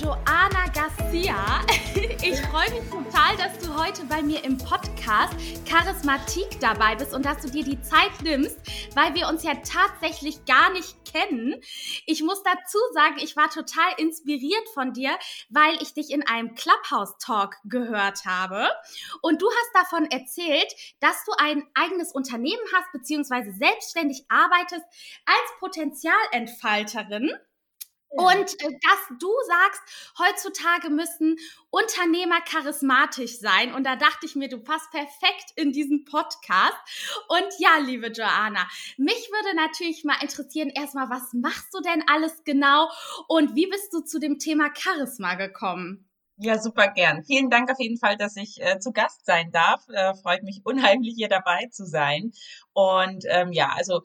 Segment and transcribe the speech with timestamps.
[0.00, 1.66] Joanna Garcia.
[2.20, 5.34] Ich freue mich total, dass du heute bei mir im Podcast
[5.64, 8.58] Charismatik dabei bist und dass du dir die Zeit nimmst,
[8.94, 11.54] weil wir uns ja tatsächlich gar nicht kennen.
[12.06, 15.10] Ich muss dazu sagen, ich war total inspiriert von dir,
[15.48, 18.68] weil ich dich in einem Clubhouse-Talk gehört habe.
[19.22, 24.84] Und du hast davon erzählt, dass du ein eigenes Unternehmen hast, beziehungsweise selbstständig arbeitest
[25.24, 27.32] als Potenzialentfalterin.
[28.10, 29.82] Und äh, dass du sagst,
[30.18, 31.36] heutzutage müssen
[31.70, 33.74] Unternehmer charismatisch sein.
[33.74, 36.76] Und da dachte ich mir, du passt perfekt in diesen Podcast.
[37.28, 42.44] Und ja, liebe Joanna, mich würde natürlich mal interessieren, erstmal, was machst du denn alles
[42.44, 42.88] genau?
[43.28, 46.08] Und wie bist du zu dem Thema Charisma gekommen?
[46.40, 47.24] Ja, super gern.
[47.24, 49.82] Vielen Dank auf jeden Fall, dass ich äh, zu Gast sein darf.
[49.88, 52.30] Äh, freut mich unheimlich, hier dabei zu sein.
[52.72, 54.02] Und ähm, ja, also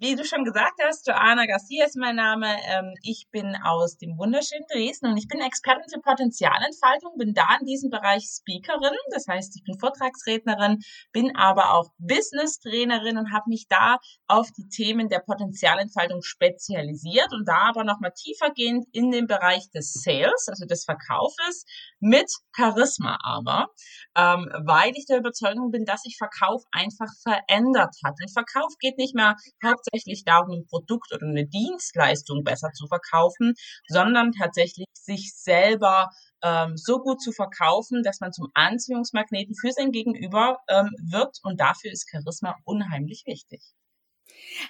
[0.00, 2.48] wie du schon gesagt hast, Joana Garcia ist mein Name.
[2.66, 7.56] Ähm, ich bin aus dem wunderschönen Dresden und ich bin Expertin für Potenzialentfaltung, bin da
[7.60, 8.96] in diesem Bereich Speakerin.
[9.12, 10.80] Das heißt, ich bin Vortragsrednerin,
[11.12, 17.46] bin aber auch Business-Trainerin und habe mich da auf die Themen der Potenzialentfaltung spezialisiert und
[17.46, 21.64] da aber nochmal tiefergehend in den Bereich des Sales, also des Verkaufes,
[22.00, 23.68] mit Charisma aber,
[24.16, 28.14] ähm, weil ich der Überzeugung bin, dass sich Verkauf einfach verändert hat.
[28.20, 29.36] Und Verkauf geht nicht mehr
[29.76, 33.54] hauptsächlich darum, ein Produkt oder eine Dienstleistung besser zu verkaufen,
[33.88, 36.10] sondern tatsächlich sich selber
[36.42, 41.38] ähm, so gut zu verkaufen, dass man zum Anziehungsmagneten für sein Gegenüber ähm, wird.
[41.42, 43.62] Und dafür ist Charisma unheimlich wichtig.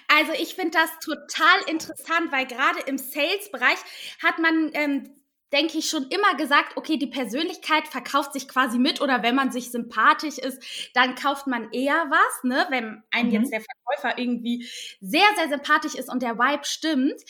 [0.07, 3.77] Also ich finde das total interessant, weil gerade im Sales-Bereich
[4.21, 5.09] hat man ähm,
[5.53, 9.51] denke ich, schon immer gesagt, okay, die Persönlichkeit verkauft sich quasi mit oder wenn man
[9.51, 10.61] sich sympathisch ist,
[10.93, 12.65] dann kauft man eher was, ne?
[12.69, 13.33] Wenn einem mhm.
[13.33, 14.67] jetzt der Verkäufer irgendwie
[14.99, 17.21] sehr, sehr sympathisch ist und der Vibe stimmt.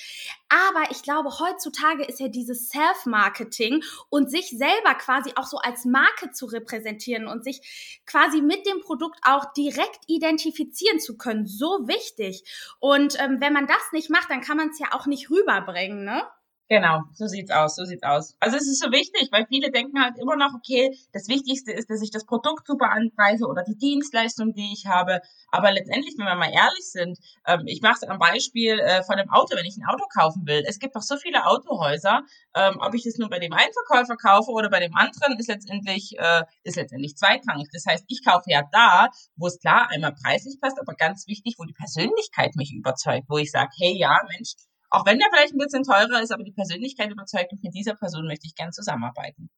[0.50, 5.86] Aber ich glaube, heutzutage ist ja dieses Self-Marketing und sich selber quasi auch so als
[5.86, 11.88] Marke zu repräsentieren und sich quasi mit dem Produkt auch direkt identifizieren zu können, so
[11.88, 12.44] wichtig.
[12.80, 16.04] Und ähm, wenn man das nicht macht, dann kann man es ja auch nicht rüberbringen,
[16.04, 16.24] ne?
[16.70, 18.36] Genau, so sieht's aus, so sieht's aus.
[18.42, 21.90] Also es ist so wichtig, weil viele denken halt immer noch, okay, das Wichtigste ist,
[21.90, 25.22] dass ich das Produkt super anpreise oder die Dienstleistung, die ich habe.
[25.50, 29.16] Aber letztendlich, wenn wir mal ehrlich sind, ähm, ich mache es am Beispiel äh, von
[29.16, 30.62] dem Auto, wenn ich ein Auto kaufen will.
[30.68, 32.24] Es gibt doch so viele Autohäuser,
[32.54, 35.48] ähm, ob ich es nur bei dem einen Verkäufer kaufe oder bei dem anderen, ist
[35.48, 37.70] letztendlich äh, ist letztendlich zweitrangig.
[37.72, 39.08] Das heißt, ich kaufe ja da,
[39.38, 43.38] wo es klar einmal preislich passt, aber ganz wichtig, wo die Persönlichkeit mich überzeugt, wo
[43.38, 44.56] ich sage, hey ja, Mensch,
[44.90, 47.96] auch wenn der vielleicht ein bisschen teurer ist, aber die Persönlichkeit überzeugt und mit dieser
[47.96, 49.50] Person möchte ich gern zusammenarbeiten.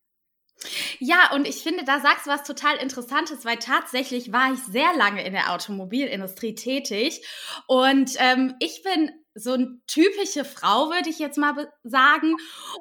[1.00, 4.94] Ja, und ich finde, da sagst du was total Interessantes, weil tatsächlich war ich sehr
[4.98, 7.26] lange in der Automobilindustrie tätig
[7.68, 12.36] und ähm, ich bin so eine typische Frau, würde ich jetzt mal sagen,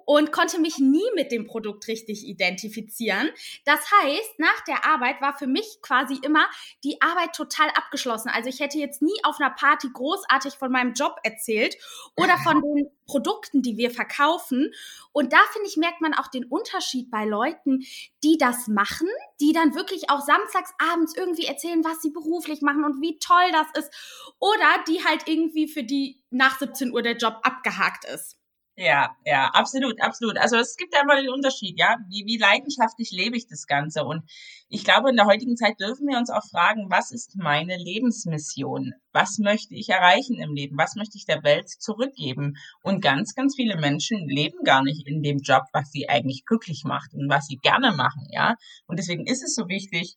[0.05, 3.31] und konnte mich nie mit dem Produkt richtig identifizieren.
[3.65, 6.47] Das heißt, nach der Arbeit war für mich quasi immer
[6.85, 8.31] die Arbeit total abgeschlossen.
[8.33, 11.77] Also ich hätte jetzt nie auf einer Party großartig von meinem Job erzählt
[12.17, 14.73] oder von den Produkten, die wir verkaufen.
[15.13, 17.85] Und da finde ich, merkt man auch den Unterschied bei Leuten,
[18.23, 19.09] die das machen,
[19.41, 23.51] die dann wirklich auch samstags abends irgendwie erzählen, was sie beruflich machen und wie toll
[23.53, 24.35] das ist.
[24.39, 28.39] Oder die halt irgendwie für die nach 17 Uhr der Job abgehakt ist.
[28.81, 30.39] Ja, ja, absolut, absolut.
[30.39, 31.97] Also es gibt einfach den Unterschied, ja.
[32.11, 34.05] Wie, wie leidenschaftlich lebe ich das Ganze?
[34.05, 34.23] Und
[34.69, 38.93] ich glaube, in der heutigen Zeit dürfen wir uns auch fragen, was ist meine Lebensmission?
[39.13, 40.79] Was möchte ich erreichen im Leben?
[40.79, 42.55] Was möchte ich der Welt zurückgeben?
[42.81, 46.85] Und ganz, ganz viele Menschen leben gar nicht in dem Job, was sie eigentlich glücklich
[46.85, 48.55] macht und was sie gerne machen, ja.
[48.87, 50.15] Und deswegen ist es so wichtig,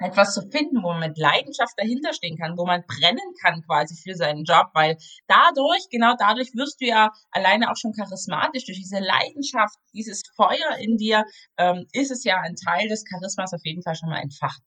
[0.00, 3.94] etwas zu finden, wo man mit Leidenschaft dahinter stehen kann, wo man brennen kann quasi
[3.94, 8.78] für seinen Job, weil dadurch, genau dadurch wirst du ja alleine auch schon charismatisch, durch
[8.78, 11.24] diese Leidenschaft, dieses Feuer in dir,
[11.58, 14.62] ähm, ist es ja ein Teil des Charismas auf jeden Fall schon mal entfacht.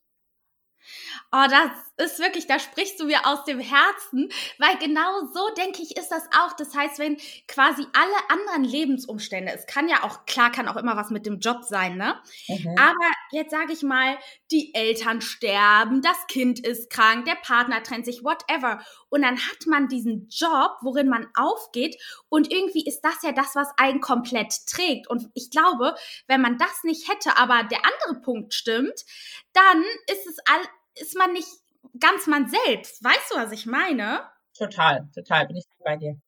[1.31, 4.29] Oh, das ist wirklich, da sprichst du mir aus dem Herzen,
[4.59, 6.53] weil genau so denke ich, ist das auch.
[6.57, 10.95] Das heißt, wenn quasi alle anderen Lebensumstände, es kann ja auch, klar kann auch immer
[10.95, 12.21] was mit dem Job sein, ne?
[12.47, 12.75] Mhm.
[12.77, 14.17] Aber jetzt sage ich mal,
[14.51, 18.83] die Eltern sterben, das Kind ist krank, der Partner trennt sich, whatever.
[19.09, 21.95] Und dann hat man diesen Job, worin man aufgeht
[22.29, 25.07] und irgendwie ist das ja das, was einen komplett trägt.
[25.09, 25.95] Und ich glaube,
[26.27, 29.05] wenn man das nicht hätte, aber der andere Punkt stimmt,
[29.53, 30.61] dann ist es all
[30.95, 31.47] ist man nicht
[31.99, 33.03] ganz man selbst.
[33.03, 34.21] Weißt du, was ich meine?
[34.57, 36.19] Total, total, bin ich bei dir.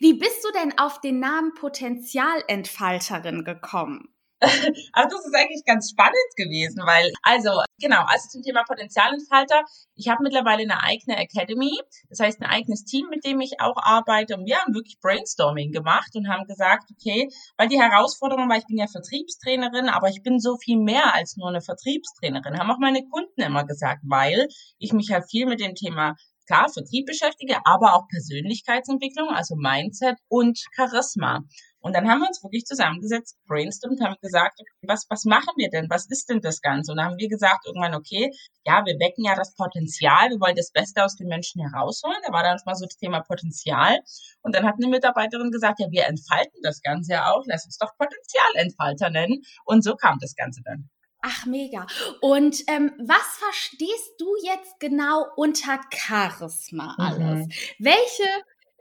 [0.00, 4.15] Wie bist du denn auf den Namen Potenzialentfalterin gekommen?
[4.92, 7.50] Ach, das ist eigentlich ganz spannend gewesen, weil, also,
[7.80, 9.62] genau, also zum Thema Potenzialentfalter,
[9.94, 11.78] ich habe mittlerweile eine eigene Academy,
[12.08, 14.36] das heißt ein eigenes Team, mit dem ich auch arbeite.
[14.36, 18.66] Und wir haben wirklich Brainstorming gemacht und haben gesagt, okay, weil die Herausforderung war, ich
[18.66, 22.78] bin ja Vertriebstrainerin, aber ich bin so viel mehr als nur eine Vertriebstrainerin, haben auch
[22.78, 24.48] meine Kunden immer gesagt, weil
[24.78, 26.14] ich mich halt viel mit dem Thema
[26.46, 31.42] klar Vertrieb beschäftige, aber auch Persönlichkeitsentwicklung, also Mindset und Charisma.
[31.86, 35.86] Und dann haben wir uns wirklich zusammengesetzt, brainstormt, haben gesagt, was, was machen wir denn?
[35.88, 36.90] Was ist denn das Ganze?
[36.90, 38.32] Und dann haben wir gesagt irgendwann, okay,
[38.64, 42.18] ja, wir wecken ja das Potenzial, wir wollen das Beste aus den Menschen herausholen.
[42.26, 44.00] Da war dann mal so das Thema Potenzial.
[44.42, 47.78] Und dann hat eine Mitarbeiterin gesagt, ja, wir entfalten das Ganze ja auch, lass uns
[47.78, 49.42] doch Potenzialentfalter nennen.
[49.64, 50.90] Und so kam das Ganze dann.
[51.28, 51.86] Ach, mega.
[52.20, 57.46] Und ähm, was verstehst du jetzt genau unter Charisma alles?
[57.46, 57.52] Mhm.
[57.80, 58.28] Welche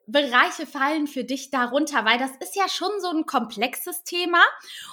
[0.05, 2.05] Bereiche fallen für dich darunter?
[2.05, 4.43] Weil das ist ja schon so ein komplexes Thema.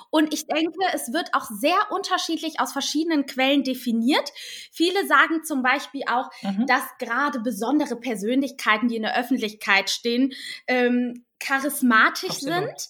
[0.09, 4.33] Und ich denke, es wird auch sehr unterschiedlich aus verschiedenen Quellen definiert.
[4.73, 6.67] Viele sagen zum Beispiel auch, mhm.
[6.67, 10.33] dass gerade besondere Persönlichkeiten, die in der Öffentlichkeit stehen,
[10.67, 12.55] ähm, charismatisch Absolut.
[12.55, 12.89] sind.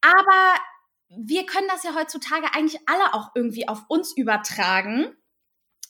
[0.00, 0.56] Aber
[1.18, 5.14] wir können das ja heutzutage eigentlich alle auch irgendwie auf uns übertragen.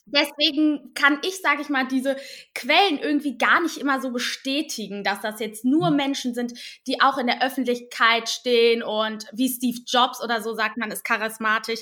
[0.04, 2.16] Deswegen kann ich, sage ich mal, diese
[2.54, 5.96] Quellen irgendwie gar nicht immer so bestätigen, dass das jetzt nur mhm.
[5.96, 6.58] Menschen sind,
[6.88, 11.04] die auch in der Öffentlichkeit stehen und wie Steve Jobs oder so sagt man, ist
[11.04, 11.80] charismatisch,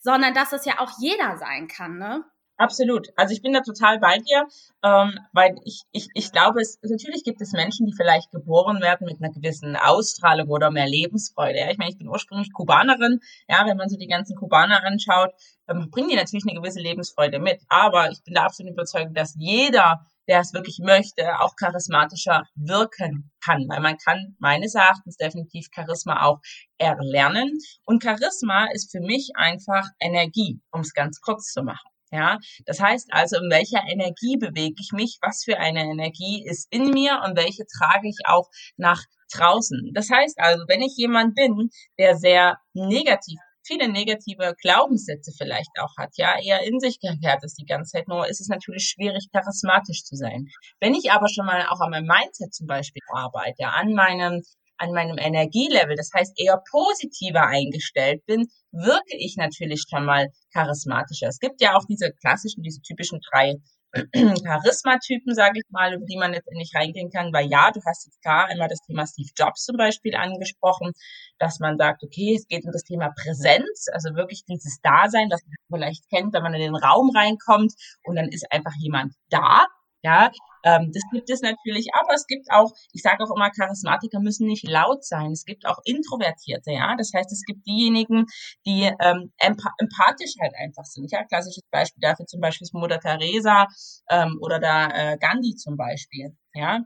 [0.00, 2.24] sondern dass es ja auch jeder sein kann, ne?
[2.62, 3.08] Absolut.
[3.16, 4.46] Also ich bin da total bei dir,
[4.84, 9.04] ähm, weil ich, ich, ich glaube, es natürlich gibt es Menschen, die vielleicht geboren werden
[9.04, 11.58] mit einer gewissen Ausstrahlung oder mehr Lebensfreude.
[11.58, 11.70] Ja?
[11.72, 13.18] Ich meine, ich bin ursprünglich Kubanerin.
[13.48, 15.30] Ja, wenn man so die ganzen Kubaner anschaut,
[15.66, 17.60] ähm, bringen die natürlich eine gewisse Lebensfreude mit.
[17.68, 23.32] Aber ich bin da absolut überzeugt, dass jeder, der es wirklich möchte, auch charismatischer wirken
[23.44, 23.66] kann.
[23.68, 26.38] Weil man kann meines Erachtens definitiv Charisma auch
[26.78, 27.58] erlernen.
[27.84, 31.91] Und Charisma ist für mich einfach Energie, um es ganz kurz zu machen.
[32.12, 35.18] Ja, das heißt also, in welcher Energie bewege ich mich?
[35.22, 39.02] Was für eine Energie ist in mir und welche trage ich auch nach
[39.34, 39.92] draußen?
[39.94, 45.96] Das heißt also, wenn ich jemand bin, der sehr negativ viele negative Glaubenssätze vielleicht auch
[45.96, 49.28] hat, ja, eher in sich gekehrt ist die ganze Zeit, nur ist es natürlich schwierig,
[49.32, 50.48] charismatisch zu sein.
[50.80, 54.42] Wenn ich aber schon mal auch an meinem Mindset zum Beispiel arbeite, an meinem
[54.82, 61.28] an meinem Energielevel, das heißt eher positiver eingestellt bin, wirke ich natürlich schon mal charismatischer.
[61.28, 63.56] Es gibt ja auch diese klassischen, diese typischen drei
[64.44, 68.22] Charismatypen, sage ich mal, über die man letztendlich reingehen kann, weil ja, du hast jetzt
[68.22, 70.92] klar einmal das Thema Steve Jobs zum Beispiel angesprochen,
[71.38, 75.42] dass man sagt, okay, es geht um das Thema Präsenz, also wirklich dieses Dasein, das
[75.44, 79.66] man vielleicht kennt, wenn man in den Raum reinkommt und dann ist einfach jemand da,
[80.02, 80.30] ja,
[80.64, 84.46] ähm, das gibt es natürlich, aber es gibt auch, ich sage auch immer, Charismatiker müssen
[84.46, 85.32] nicht laut sein.
[85.32, 86.94] Es gibt auch Introvertierte, ja.
[86.96, 88.26] Das heißt, es gibt diejenigen,
[88.66, 91.10] die ähm, emp empathisch halt einfach sind.
[91.10, 93.66] Ja, klassisches Beispiel dafür zum Beispiel ist Mutter Teresa
[94.10, 96.36] ähm, oder da äh, Gandhi zum Beispiel.
[96.54, 96.80] Ja,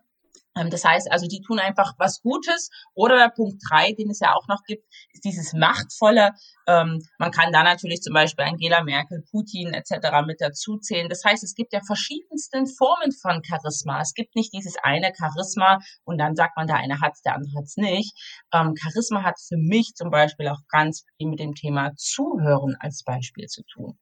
[0.70, 2.70] das heißt also, die tun einfach was Gutes.
[2.94, 6.32] Oder der Punkt drei, den es ja auch noch gibt, ist dieses machtvolle.
[6.66, 10.24] Ähm, man kann da natürlich zum Beispiel Angela Merkel, Putin etc.
[10.26, 11.08] mit dazu zählen.
[11.08, 14.00] Das heißt, es gibt ja verschiedensten Formen von Charisma.
[14.00, 17.52] Es gibt nicht dieses eine Charisma und dann sagt man, der eine hat's, der andere
[17.58, 18.14] hat's nicht.
[18.52, 23.04] Ähm, Charisma hat für mich zum Beispiel auch ganz viel mit dem Thema Zuhören als
[23.04, 23.98] Beispiel zu tun.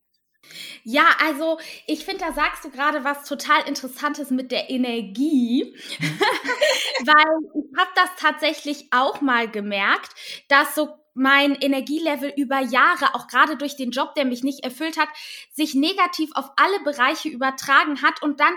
[0.84, 7.38] Ja, also ich finde, da sagst du gerade was total Interessantes mit der Energie, weil
[7.54, 10.10] ich habe das tatsächlich auch mal gemerkt,
[10.48, 14.98] dass so mein Energielevel über Jahre, auch gerade durch den Job, der mich nicht erfüllt
[14.98, 15.08] hat,
[15.52, 18.54] sich negativ auf alle Bereiche übertragen hat und dann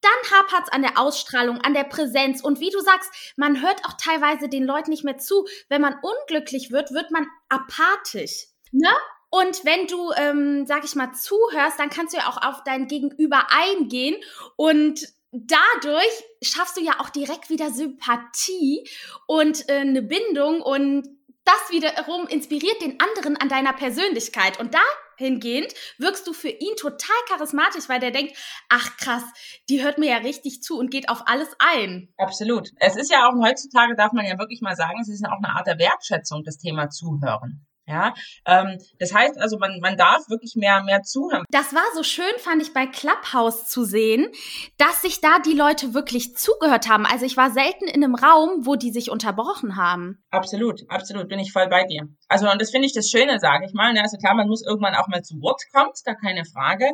[0.00, 2.40] dann hapert's an der Ausstrahlung, an der Präsenz.
[2.40, 5.46] Und wie du sagst, man hört auch teilweise den Leuten nicht mehr zu.
[5.68, 8.46] Wenn man unglücklich wird, wird man apathisch.
[8.70, 8.90] Ne?
[9.30, 12.88] Und wenn du, ähm, sag ich mal, zuhörst, dann kannst du ja auch auf dein
[12.88, 14.16] Gegenüber eingehen
[14.56, 18.88] und dadurch schaffst du ja auch direkt wieder Sympathie
[19.26, 21.06] und äh, eine Bindung und
[21.44, 24.74] das wiederum inspiriert den anderen an deiner Persönlichkeit und
[25.18, 28.36] dahingehend wirkst du für ihn total charismatisch, weil der denkt,
[28.68, 29.22] ach krass,
[29.70, 32.12] die hört mir ja richtig zu und geht auf alles ein.
[32.18, 32.68] Absolut.
[32.80, 35.42] Es ist ja auch heutzutage darf man ja wirklich mal sagen, es ist ja auch
[35.42, 37.66] eine Art der Wertschätzung, das Thema Zuhören.
[37.88, 38.12] Ja,
[38.44, 41.44] ähm, das heißt also, man, man darf wirklich mehr, mehr zuhören.
[41.50, 44.28] Das war so schön, fand ich bei Clubhouse zu sehen,
[44.76, 47.06] dass sich da die Leute wirklich zugehört haben.
[47.06, 50.22] Also ich war selten in einem Raum, wo die sich unterbrochen haben.
[50.30, 52.02] Absolut, absolut, bin ich voll bei dir.
[52.28, 53.94] Also und das finde ich das Schöne, sage ich mal.
[53.94, 54.02] Ne?
[54.02, 56.90] Also klar, man muss irgendwann auch mal zu Wort kommen, gar keine Frage.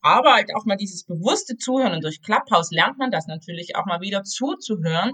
[0.00, 3.84] Aber halt auch mal dieses bewusste Zuhören und durch Clubhouse lernt man das natürlich auch
[3.84, 5.12] mal wieder zuzuhören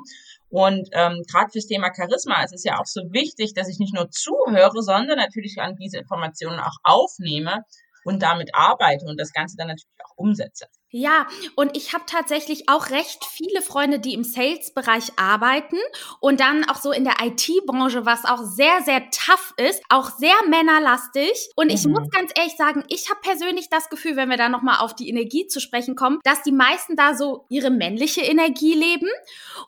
[0.55, 3.93] und ähm, gerade fürs Thema Charisma es ist ja auch so wichtig, dass ich nicht
[3.93, 7.65] nur zuhöre, sondern natürlich an diese Informationen auch aufnehme
[8.05, 10.67] und damit arbeite und das Ganze dann natürlich auch umsetze.
[10.97, 15.77] Ja, und ich habe tatsächlich auch recht viele Freunde, die im Sales-Bereich arbeiten
[16.21, 20.37] und dann auch so in der IT-Branche, was auch sehr, sehr tough ist, auch sehr
[20.49, 21.51] männerlastig.
[21.57, 21.95] Und ich mhm.
[21.95, 25.09] muss ganz ehrlich sagen, ich habe persönlich das Gefühl, wenn wir da nochmal auf die
[25.09, 29.09] Energie zu sprechen kommen, dass die meisten da so ihre männliche Energie leben.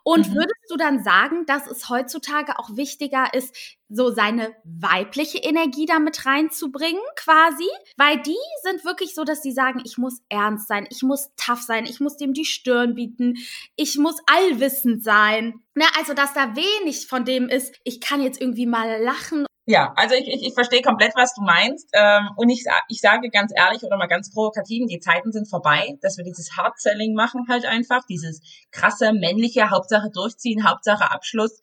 [0.05, 0.35] Und mhm.
[0.35, 3.53] würdest du dann sagen, dass es heutzutage auch wichtiger ist,
[3.89, 9.81] so seine weibliche Energie damit reinzubringen, quasi, weil die sind wirklich so, dass sie sagen,
[9.85, 13.35] ich muss ernst sein, ich muss tough sein, ich muss dem die Stirn bieten,
[13.77, 15.61] ich muss allwissend sein.
[15.75, 19.47] Ne, also, dass da wenig von dem ist, ich kann jetzt irgendwie mal lachen.
[19.69, 21.91] Ja, also ich, ich, ich verstehe komplett, was du meinst.
[21.93, 25.99] Ähm, und ich, ich sage ganz ehrlich oder mal ganz provokativ, die Zeiten sind vorbei,
[26.03, 28.41] dass wir dieses Hard-Selling machen halt einfach, dieses
[28.71, 31.61] krasse männliche, Hauptsache durchziehen, Hauptsache Abschluss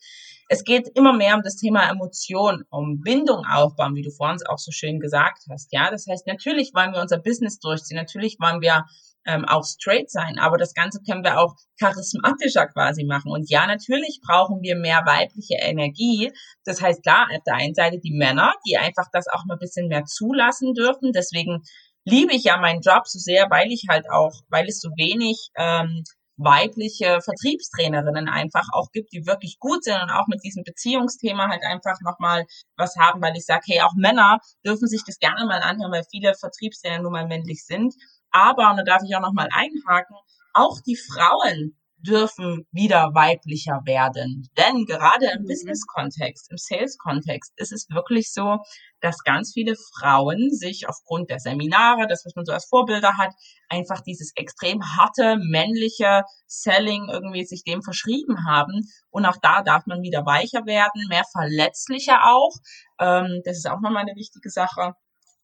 [0.50, 4.57] es geht immer mehr um das Thema Emotion, um Bindung aufbauen, wie du vorhin auch
[4.57, 5.69] so schön gesagt hast.
[5.71, 8.85] Ja, das heißt, natürlich wollen wir unser Business durchziehen, natürlich wollen wir
[9.25, 13.31] ähm, auch straight sein, aber das Ganze können wir auch charismatischer quasi machen.
[13.31, 16.31] Und ja, natürlich brauchen wir mehr weibliche Energie.
[16.65, 19.59] Das heißt, klar, auf der einen Seite die Männer, die einfach das auch mal ein
[19.59, 21.12] bisschen mehr zulassen dürfen.
[21.13, 21.63] Deswegen
[22.05, 25.50] liebe ich ja meinen Job so sehr, weil ich halt auch, weil es so wenig
[25.57, 26.03] ähm,
[26.37, 31.63] weibliche Vertriebstrainerinnen einfach auch gibt, die wirklich gut sind und auch mit diesem Beziehungsthema halt
[31.63, 35.61] einfach nochmal was haben, weil ich sage, hey, auch Männer dürfen sich das gerne mal
[35.61, 37.93] anhören, weil viele Vertriebstrainer nun mal männlich sind.
[38.31, 40.15] Aber, und da darf ich auch nochmal einhaken,
[40.53, 44.50] auch die Frauen dürfen wieder weiblicher werden.
[44.57, 45.48] Denn gerade im mhm.
[45.48, 48.60] Business-Kontext, im Sales-Kontext ist es wirklich so,
[49.00, 53.33] dass ganz viele Frauen sich aufgrund der Seminare, das, was man so als Vorbilder hat,
[53.69, 58.88] einfach dieses extrem harte, männliche Selling irgendwie sich dem verschrieben haben.
[59.10, 62.55] Und auch da darf man wieder weicher werden, mehr verletzlicher auch.
[63.00, 64.93] Ähm, das ist auch nochmal eine wichtige Sache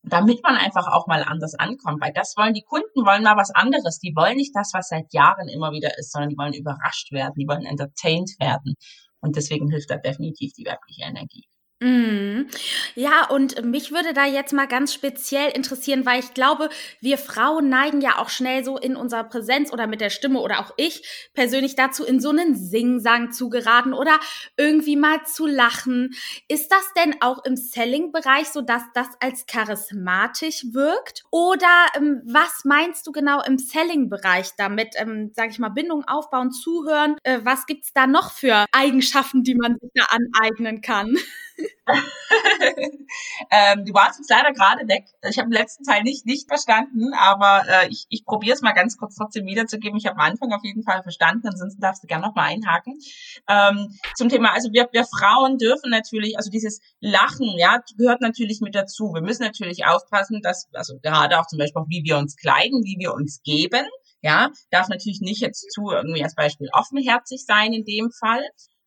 [0.03, 2.01] damit man einfach auch mal anders ankommt.
[2.01, 3.99] Weil das wollen die Kunden, wollen mal was anderes.
[3.99, 7.35] Die wollen nicht das, was seit Jahren immer wieder ist, sondern die wollen überrascht werden,
[7.37, 8.75] die wollen entertained werden.
[9.21, 11.45] Und deswegen hilft da definitiv die weibliche Energie.
[11.81, 12.47] Mm.
[12.95, 16.67] Ja, und mich würde da jetzt mal ganz speziell interessieren, weil ich glaube,
[16.99, 20.59] wir Frauen neigen ja auch schnell so in unserer Präsenz oder mit der Stimme oder
[20.59, 24.19] auch ich persönlich dazu, in so einen Singsang zu geraten oder
[24.57, 26.11] irgendwie mal zu lachen.
[26.49, 31.23] Ist das denn auch im Selling-Bereich so, dass das als charismatisch wirkt?
[31.31, 34.95] Oder ähm, was meinst du genau im Selling-Bereich damit?
[34.97, 37.15] Ähm, sag ich mal, Bindung aufbauen, zuhören.
[37.23, 41.15] Äh, was gibt's da noch für Eigenschaften, die man sich da aneignen kann?
[43.51, 45.05] ähm, du warst jetzt leider gerade weg.
[45.29, 48.73] Ich habe den letzten Teil nicht, nicht verstanden, aber äh, ich, ich probiere es mal
[48.73, 49.97] ganz kurz trotzdem wiederzugeben.
[49.97, 52.99] Ich habe am Anfang auf jeden Fall verstanden, ansonsten darfst du gerne nochmal einhaken.
[53.47, 58.61] Ähm, zum Thema, also wir, wir Frauen dürfen natürlich, also dieses Lachen, ja, gehört natürlich
[58.61, 59.13] mit dazu.
[59.13, 62.83] Wir müssen natürlich aufpassen, dass, also gerade auch zum Beispiel auch, wie wir uns kleiden,
[62.83, 63.85] wie wir uns geben,
[64.21, 68.41] ja, darf natürlich nicht jetzt zu irgendwie als Beispiel offenherzig sein in dem Fall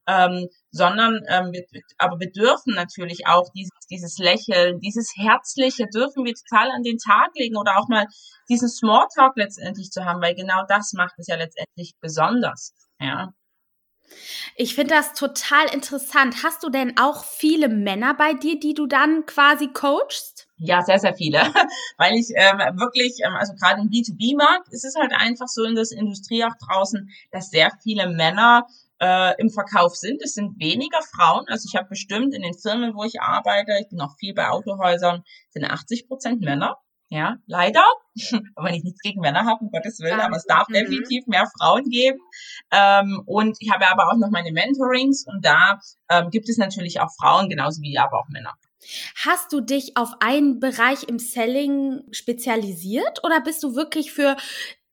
[0.07, 1.65] ähm, sondern ähm, wir,
[1.99, 6.99] aber wir dürfen natürlich auch dieses, dieses Lächeln, dieses Herzliche dürfen wir total an den
[6.99, 8.07] Tag legen oder auch mal
[8.49, 12.75] diesen Smalltalk letztendlich zu haben, weil genau das macht es ja letztendlich besonders.
[13.01, 13.33] Ja.
[14.57, 16.43] Ich finde das total interessant.
[16.43, 20.49] Hast du denn auch viele Männer bei dir, die du dann quasi coachst?
[20.59, 21.39] Ja, sehr, sehr viele,
[21.97, 25.75] weil ich ähm, wirklich, ähm, also gerade im B2B-Markt ist es halt einfach so in
[25.75, 28.67] der Industrie auch draußen, dass sehr viele Männer
[29.03, 30.23] äh, im Verkauf sind.
[30.23, 31.45] Es sind weniger Frauen.
[31.49, 34.49] Also ich habe bestimmt in den Firmen, wo ich arbeite, ich bin auch viel bei
[34.49, 36.79] Autohäusern, sind 80 Prozent Männer.
[37.09, 37.85] Ja, leider.
[38.55, 40.75] Aber wenn ich nichts gegen Männer habe, um Gottes Willen, aber es darf mhm.
[40.75, 42.19] definitiv mehr Frauen geben.
[42.71, 45.79] Ähm, und ich habe aber auch noch meine Mentorings und da
[46.09, 48.55] ähm, gibt es natürlich auch Frauen, genauso wie aber auch Männer.
[49.25, 54.37] Hast du dich auf einen Bereich im Selling spezialisiert oder bist du wirklich für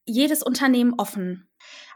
[0.05, 1.49] jedes Unternehmen offen?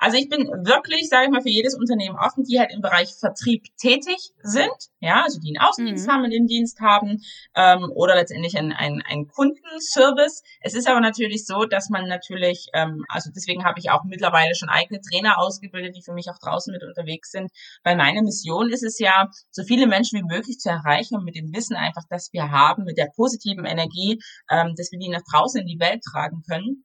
[0.04, 3.16] Also ich bin wirklich, sage ich mal, für jedes Unternehmen offen, die halt im Bereich
[3.18, 6.12] Vertrieb tätig sind, ja, also die einen Außendienst mhm.
[6.12, 7.22] haben, einen Dienst haben
[7.56, 10.44] ähm, oder letztendlich einen, einen, einen Kundenservice.
[10.60, 14.56] Es ist aber natürlich so, dass man natürlich, ähm, also deswegen habe ich auch mittlerweile
[14.56, 17.50] schon eigene Trainer ausgebildet, die für mich auch draußen mit unterwegs sind.
[17.86, 21.38] Weil meine Mission ist es ja, so viele Menschen wie möglich zu erreichen und mit
[21.38, 24.20] dem Wissen einfach, das wir haben, mit der positiven Energie,
[24.50, 26.84] ähm, dass wir die nach draußen in die Welt tragen können.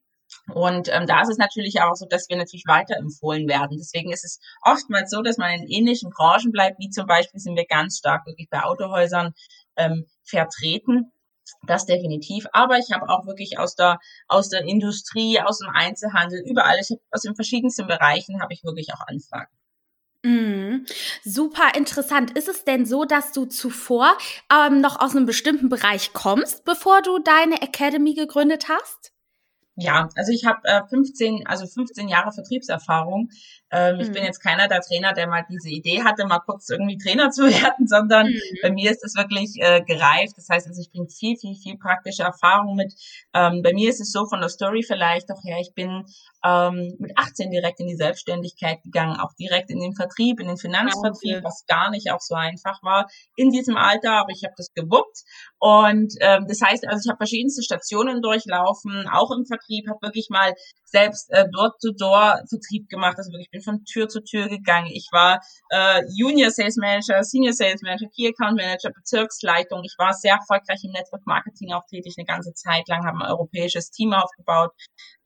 [0.54, 3.76] Und ähm, da ist es natürlich auch so, dass wir natürlich weiterempfohlen werden.
[3.78, 7.56] Deswegen ist es oftmals so, dass man in ähnlichen Branchen bleibt, wie zum Beispiel sind
[7.56, 9.34] wir ganz stark wirklich bei Autohäusern
[9.76, 11.12] ähm, vertreten.
[11.66, 12.46] Das definitiv.
[12.52, 16.90] Aber ich habe auch wirklich aus der aus der Industrie, aus dem Einzelhandel, überall, ich
[16.90, 19.50] hab, aus den verschiedensten Bereichen habe ich wirklich auch Anfragen.
[20.24, 20.84] Mhm.
[21.24, 22.36] Super interessant.
[22.36, 24.16] Ist es denn so, dass du zuvor
[24.52, 29.12] ähm, noch aus einem bestimmten Bereich kommst, bevor du deine Academy gegründet hast?
[29.80, 33.28] Ja, also ich habe äh, 15, also 15 Jahre Vertriebserfahrung.
[33.70, 34.00] Ähm, mhm.
[34.00, 34.26] Ich bin mhm.
[34.26, 37.86] jetzt keiner der Trainer, der mal diese Idee hatte, mal kurz irgendwie Trainer zu werden,
[37.86, 38.40] sondern mhm.
[38.60, 40.36] bei mir ist es wirklich äh, gereift.
[40.36, 42.92] Das heißt, also ich bringe viel, viel, viel praktische Erfahrung mit.
[43.32, 46.04] Ähm, bei mir ist es so von der Story vielleicht auch her, ich bin
[46.44, 50.56] ähm, mit 18 direkt in die Selbstständigkeit gegangen, auch direkt in den Vertrieb, in den
[50.56, 51.44] Finanzvertrieb, okay.
[51.44, 55.22] was gar nicht auch so einfach war in diesem Alter, aber ich habe das gewuppt.
[55.58, 60.28] Und ähm, das heißt, also ich habe verschiedenste Stationen durchlaufen, auch im Vertrieb, habe wirklich
[60.30, 60.54] mal
[60.84, 64.88] selbst äh, Door-to-Door-Vertrieb gemacht, also wirklich bin von Tür zu Tür gegangen.
[64.92, 65.40] Ich war
[65.70, 69.82] äh, Junior Sales Manager, Senior Sales Manager, Key Account Manager, Bezirksleitung.
[69.84, 73.30] Ich war sehr erfolgreich im Network Marketing auch tätig, eine ganze Zeit lang, habe ein
[73.30, 74.72] europäisches Team aufgebaut.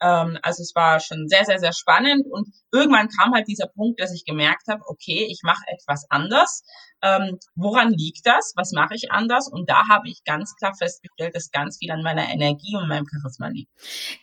[0.00, 2.26] Ähm, also es war schon sehr, sehr, sehr spannend.
[2.30, 6.62] Und irgendwann kam halt dieser Punkt, dass ich gemerkt habe, okay, ich mache etwas anders.
[7.04, 8.52] Ähm, woran liegt das?
[8.56, 9.48] Was mache ich anders?
[9.50, 13.06] Und da habe ich ganz klar festgestellt, dass ganz viel an meiner Energie und meinem
[13.06, 13.70] Charisma liegt.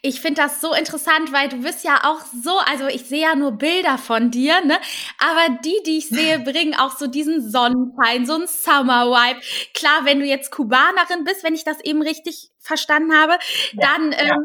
[0.01, 3.35] Ich finde das so interessant, weil du bist ja auch so, also ich sehe ja
[3.35, 4.77] nur Bilder von dir, ne?
[5.17, 9.41] Aber die, die ich sehe, bringen auch so diesen Sonnenschein, so einen Summer-Vibe.
[9.73, 13.33] Klar, wenn du jetzt Kubanerin bist, wenn ich das eben richtig verstanden habe,
[13.73, 14.37] ja, dann ähm, ja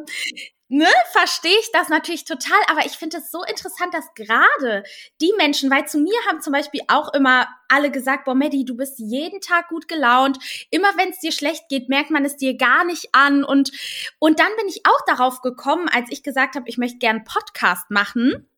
[0.74, 4.82] ne, verstehe ich das natürlich total, aber ich finde es so interessant, dass gerade
[5.20, 8.76] die Menschen, weil zu mir haben zum Beispiel auch immer alle gesagt, boah, Maddie, du
[8.76, 10.38] bist jeden Tag gut gelaunt.
[10.70, 13.44] Immer wenn es dir schlecht geht, merkt man es dir gar nicht an.
[13.44, 13.70] Und,
[14.18, 17.90] und dann bin ich auch darauf gekommen, als ich gesagt habe, ich möchte gern Podcast
[17.90, 18.48] machen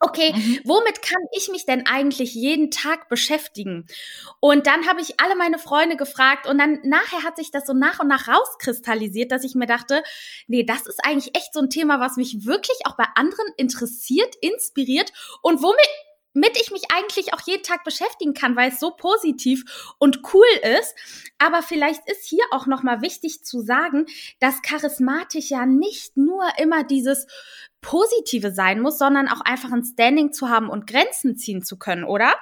[0.00, 0.60] okay, mhm.
[0.64, 3.86] womit kann ich mich denn eigentlich jeden Tag beschäftigen?
[4.40, 7.74] Und dann habe ich alle meine Freunde gefragt und dann nachher hat sich das so
[7.74, 10.02] nach und nach rauskristallisiert, dass ich mir dachte,
[10.46, 14.34] nee, das ist eigentlich echt so ein Thema, was mich wirklich auch bei anderen interessiert,
[14.40, 15.88] inspiriert und womit
[16.32, 20.46] mit ich mich eigentlich auch jeden Tag beschäftigen kann, weil es so positiv und cool
[20.78, 20.94] ist.
[21.38, 24.06] Aber vielleicht ist hier auch noch mal wichtig zu sagen,
[24.38, 27.26] dass charismatisch ja nicht nur immer dieses
[27.80, 32.04] Positive sein muss, sondern auch einfach ein Standing zu haben und Grenzen ziehen zu können,
[32.04, 32.34] oder?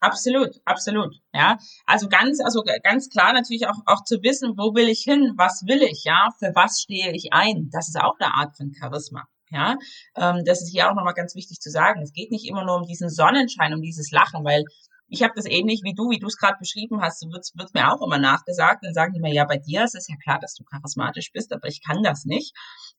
[0.00, 1.14] Absolut, absolut.
[1.32, 1.56] Ja,
[1.86, 5.62] also ganz, also ganz klar natürlich auch, auch zu wissen, wo will ich hin, was
[5.66, 7.70] will ich, ja, für was stehe ich ein.
[7.72, 9.24] Das ist auch eine Art von Charisma.
[9.50, 9.76] Ja,
[10.16, 12.02] ähm, das ist hier auch nochmal ganz wichtig zu sagen.
[12.02, 14.64] Es geht nicht immer nur um diesen Sonnenschein, um dieses Lachen, weil
[15.08, 17.92] ich habe das ähnlich wie du, wie du es gerade beschrieben hast, wird, wird mir
[17.92, 18.84] auch immer nachgesagt.
[18.84, 21.52] Dann sagen die mir, ja, bei dir ist es ja klar, dass du charismatisch bist,
[21.52, 22.54] aber ich kann das nicht.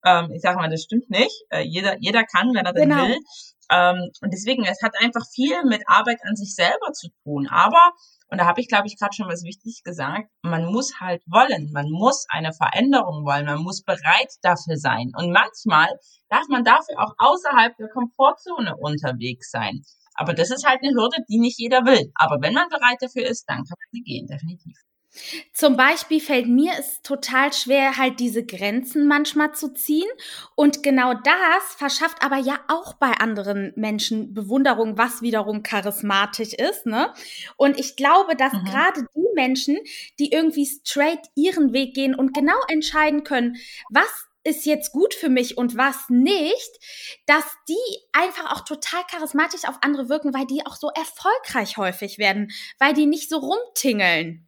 [0.06, 1.34] Ähm, ich sage mal, das stimmt nicht.
[1.50, 3.04] Äh, jeder, jeder kann, wenn er denn genau.
[3.04, 3.18] will.
[3.72, 7.48] Ähm, und deswegen, es hat einfach viel mit Arbeit an sich selber zu tun.
[7.50, 7.94] Aber,
[8.30, 11.72] und da habe ich, glaube ich, gerade schon was Wichtiges gesagt, man muss halt wollen,
[11.74, 15.12] man muss eine Veränderung wollen, man muss bereit dafür sein.
[15.18, 15.90] Und manchmal
[16.30, 19.82] darf man dafür auch außerhalb der Komfortzone unterwegs sein.
[20.14, 22.12] Aber das ist halt eine Hürde, die nicht jeder will.
[22.16, 24.78] Aber wenn man bereit dafür ist, dann kann man sie gehen, definitiv.
[25.54, 30.10] Zum Beispiel fällt mir es total schwer, halt diese Grenzen manchmal zu ziehen.
[30.56, 36.86] Und genau das verschafft aber ja auch bei anderen Menschen Bewunderung, was wiederum charismatisch ist.
[36.86, 37.14] Ne?
[37.58, 38.66] Und ich glaube, dass mhm.
[38.66, 39.78] gerade die Menschen,
[40.20, 43.58] die irgendwie straight ihren Weg gehen und genau entscheiden können,
[43.90, 46.80] was ist jetzt gut für mich und was nicht,
[47.26, 47.76] dass die
[48.14, 52.94] einfach auch total charismatisch auf andere wirken, weil die auch so erfolgreich häufig werden, weil
[52.94, 54.45] die nicht so rumtingeln.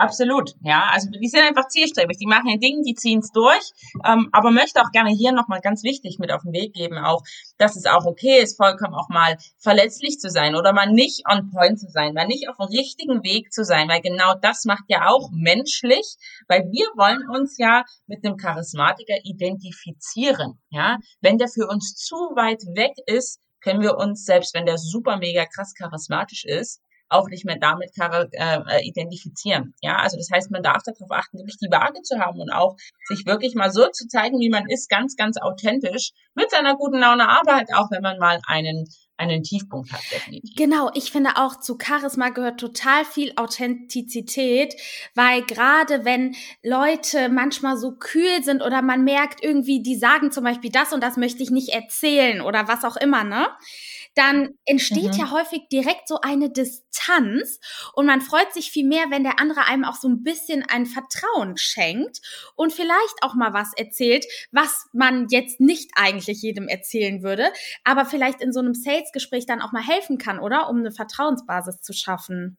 [0.00, 0.88] Absolut, ja.
[0.92, 3.72] Also die sind einfach zielstrebig, die machen ihr Ding, die ziehen es durch,
[4.06, 7.22] ähm, aber möchte auch gerne hier nochmal ganz wichtig mit auf den Weg geben, auch,
[7.58, 11.50] dass es auch okay ist, vollkommen auch mal verletzlich zu sein oder mal nicht on
[11.50, 14.84] point zu sein, mal nicht auf dem richtigen Weg zu sein, weil genau das macht
[14.86, 16.14] ja auch menschlich,
[16.46, 20.98] weil wir wollen uns ja mit einem Charismatiker identifizieren, ja.
[21.20, 25.16] Wenn der für uns zu weit weg ist, können wir uns, selbst wenn der super
[25.16, 29.74] mega krass charismatisch ist, auch nicht mehr damit äh, identifizieren.
[29.80, 32.76] Ja, also das heißt, man darf darauf achten, wirklich die Waage zu haben und auch
[33.06, 36.98] sich wirklich mal so zu zeigen, wie man ist, ganz, ganz authentisch mit seiner guten
[36.98, 38.86] Laune, aber halt auch, wenn man mal einen
[39.18, 40.54] einen Tiefpunkt hat, definitiv.
[40.56, 44.74] Genau, ich finde auch zu Charisma gehört total viel Authentizität,
[45.14, 50.44] weil gerade wenn Leute manchmal so kühl sind oder man merkt irgendwie, die sagen zum
[50.44, 53.48] Beispiel das und das möchte ich nicht erzählen oder was auch immer, ne?
[54.18, 55.18] Dann entsteht mhm.
[55.18, 57.60] ja häufig direkt so eine Distanz
[57.94, 60.86] und man freut sich viel mehr, wenn der andere einem auch so ein bisschen ein
[60.86, 62.20] Vertrauen schenkt
[62.56, 67.52] und vielleicht auch mal was erzählt, was man jetzt nicht eigentlich jedem erzählen würde,
[67.84, 70.68] aber vielleicht in so einem Sales-Gespräch dann auch mal helfen kann, oder?
[70.68, 72.58] Um eine Vertrauensbasis zu schaffen.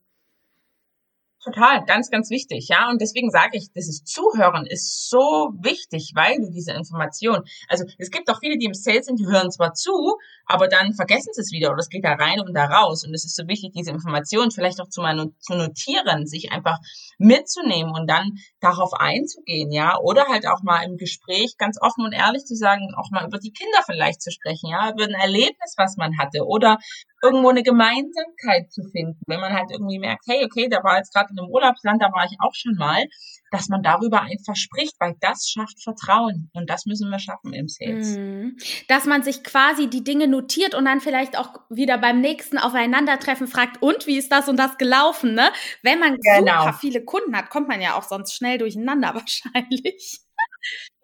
[1.41, 2.89] Total, ganz, ganz wichtig, ja.
[2.89, 8.12] Und deswegen sage ich, dieses Zuhören ist so wichtig, weil du diese Information, also es
[8.12, 11.39] gibt auch viele, die im Sales sind, die hören zwar zu, aber dann vergessen sie
[11.39, 13.06] es wieder oder es geht da rein und da raus.
[13.06, 16.78] Und es ist so wichtig, diese Information vielleicht auch zu, mal zu notieren, sich einfach
[17.17, 19.97] mitzunehmen und dann darauf einzugehen, ja.
[19.97, 23.38] Oder halt auch mal im Gespräch ganz offen und ehrlich zu sagen, auch mal über
[23.39, 26.80] die Kinder vielleicht zu sprechen, ja, über ein Erlebnis, was man hatte oder
[27.21, 29.19] irgendwo eine Gemeinsamkeit zu finden.
[29.27, 32.12] Wenn man halt irgendwie merkt, hey, okay, da war jetzt gerade in einem Urlaubsland, da
[32.12, 33.03] war ich auch schon mal,
[33.51, 37.67] dass man darüber einfach spricht, weil das schafft Vertrauen und das müssen wir schaffen im
[37.67, 38.15] Sales.
[38.15, 38.58] Mhm.
[38.88, 43.47] Dass man sich quasi die Dinge notiert und dann vielleicht auch wieder beim nächsten Aufeinandertreffen
[43.47, 45.49] fragt, und wie ist das und das gelaufen, ne?
[45.84, 46.60] Wenn man genau.
[46.60, 50.21] super viele Kunden hat, kommt man ja auch sonst schnell durcheinander wahrscheinlich.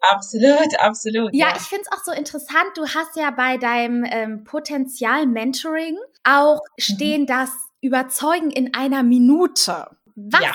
[0.00, 1.34] Absolut, absolut.
[1.34, 1.56] Ja, ja.
[1.56, 2.66] ich finde es auch so interessant.
[2.76, 6.82] Du hast ja bei deinem ähm, Potenzial-Mentoring auch mhm.
[6.82, 7.26] stehen mhm.
[7.26, 9.88] das Überzeugen in einer Minute.
[10.14, 10.52] Was ja.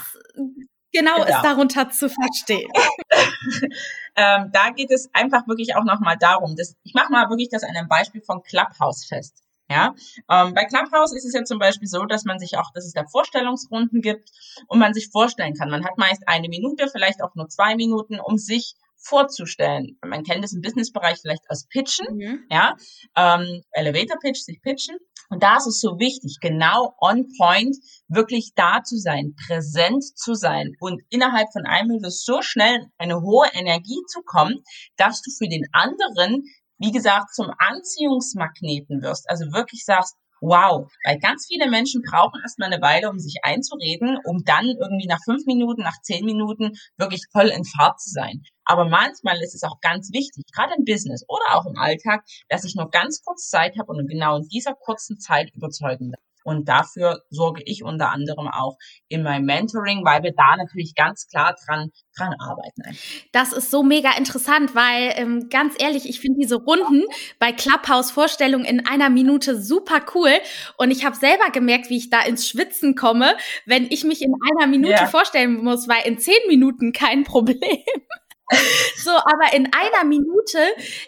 [0.92, 2.70] genau, genau, ist darunter zu verstehen?
[4.16, 7.64] ähm, da geht es einfach wirklich auch nochmal darum, dass, ich mache mal wirklich das
[7.64, 9.44] an einem Beispiel von Clubhouse fest.
[9.70, 9.96] Ja,
[10.30, 12.92] ähm, bei Clubhouse ist es ja zum Beispiel so, dass man sich auch, dass es
[12.92, 14.30] da Vorstellungsrunden gibt
[14.68, 15.70] und man sich vorstellen kann.
[15.70, 19.98] Man hat meist eine Minute, vielleicht auch nur zwei Minuten, um sich vorzustellen.
[20.06, 22.46] Man kennt es im Businessbereich vielleicht als Pitchen, mhm.
[22.50, 22.76] ja,
[23.16, 24.98] ähm, Elevator Pitch, sich pitchen.
[25.30, 27.76] Und da ist es so wichtig, genau on point,
[28.10, 33.22] wirklich da zu sein, präsent zu sein und innerhalb von einem Minute so schnell eine
[33.22, 34.62] hohe Energie zu kommen,
[34.98, 36.44] dass du für den anderen,
[36.80, 39.30] wie gesagt, zum Anziehungsmagneten wirst.
[39.30, 44.18] Also wirklich sagst, wow, weil ganz viele Menschen brauchen erstmal eine Weile, um sich einzureden,
[44.26, 48.42] um dann irgendwie nach fünf Minuten, nach zehn Minuten wirklich voll in Fahrt zu sein.
[48.66, 52.66] Aber manchmal ist es auch ganz wichtig, gerade im Business oder auch im Alltag, dass
[52.66, 56.31] ich nur ganz kurz Zeit habe und genau in dieser kurzen Zeit überzeugen darf.
[56.44, 58.78] Und dafür sorge ich unter anderem auch
[59.08, 62.98] in meinem Mentoring, weil wir da natürlich ganz klar dran, dran arbeiten.
[63.32, 67.04] Das ist so mega interessant, weil ähm, ganz ehrlich, ich finde diese Runden
[67.40, 70.32] bei Clubhouse-Vorstellungen in einer Minute super cool.
[70.78, 74.34] Und ich habe selber gemerkt, wie ich da ins Schwitzen komme, wenn ich mich in
[74.52, 75.08] einer Minute ja.
[75.08, 77.60] vorstellen muss, weil in zehn Minuten kein Problem.
[78.98, 80.60] So, aber in einer Minute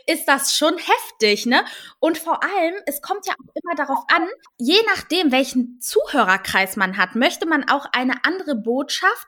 [0.07, 1.63] ist das schon heftig, ne?
[1.99, 4.27] Und vor allem, es kommt ja auch immer darauf an,
[4.57, 9.27] je nachdem, welchen Zuhörerkreis man hat, möchte man auch eine andere Botschaft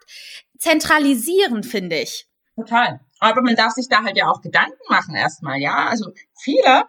[0.58, 2.28] zentralisieren, finde ich.
[2.56, 3.02] Total.
[3.20, 5.88] Aber man darf sich da halt ja auch Gedanken machen erstmal, ja?
[5.88, 6.86] Also viele,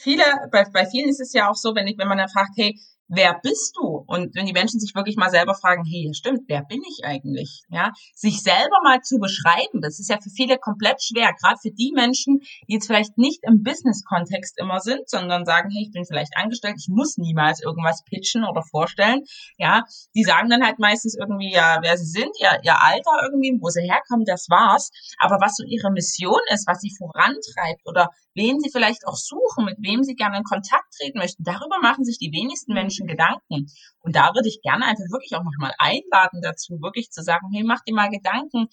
[0.00, 2.52] viele, bei, bei vielen ist es ja auch so, wenn ich, wenn man dann fragt,
[2.56, 4.04] hey, wer bist du?
[4.06, 7.62] Und wenn die Menschen sich wirklich mal selber fragen, hey, stimmt, wer bin ich eigentlich?
[7.70, 11.70] Ja, sich selber mal zu beschreiben, das ist ja für viele komplett schwer, gerade für
[11.70, 16.04] die Menschen, die jetzt vielleicht nicht im Business-Kontext immer sind, sondern sagen, hey, ich bin
[16.04, 19.22] vielleicht angestellt, ich muss niemals irgendwas pitchen oder vorstellen.
[19.58, 23.56] Ja, die sagen dann halt meistens irgendwie, ja, wer sie sind, ihr, ihr Alter irgendwie,
[23.60, 24.90] wo sie herkommen, das war's.
[25.18, 29.64] Aber was so ihre Mission ist, was sie vorantreibt oder wen sie vielleicht auch suchen,
[29.64, 33.06] mit wem sie gerne in Kontakt treten möchten, darüber machen sich die wenigsten Menschen künstlerischen
[33.06, 33.66] Gedanken.
[34.00, 37.64] Und da würde ich gerne einfach wirklich auch nochmal einladen dazu, wirklich zu sagen, hey,
[37.64, 38.68] mach dir mal Gedanken,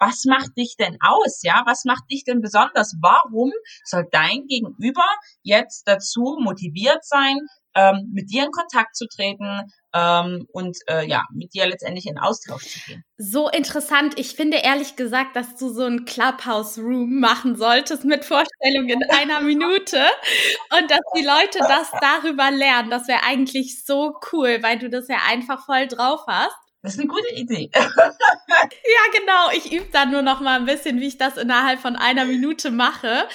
[0.00, 1.42] was macht dich denn aus?
[1.42, 2.96] Ja, was macht dich denn besonders?
[3.00, 3.50] Warum
[3.84, 5.04] soll dein Gegenüber
[5.42, 7.38] jetzt dazu motiviert sein,
[7.78, 9.62] ähm, mit dir in Kontakt zu treten
[9.94, 13.04] ähm, und äh, ja, mit dir letztendlich in Austausch zu gehen.
[13.16, 14.18] So interessant.
[14.18, 19.40] Ich finde ehrlich gesagt, dass du so ein Clubhouse-Room machen solltest mit Vorstellungen in einer
[19.40, 20.04] Minute
[20.76, 22.90] und dass die Leute das darüber lernen.
[22.90, 26.56] Das wäre eigentlich so cool, weil du das ja einfach voll drauf hast.
[26.82, 27.70] Das ist eine gute Idee.
[27.74, 29.50] ja, genau.
[29.52, 32.70] Ich übe dann nur noch mal ein bisschen, wie ich das innerhalb von einer Minute
[32.70, 33.26] mache.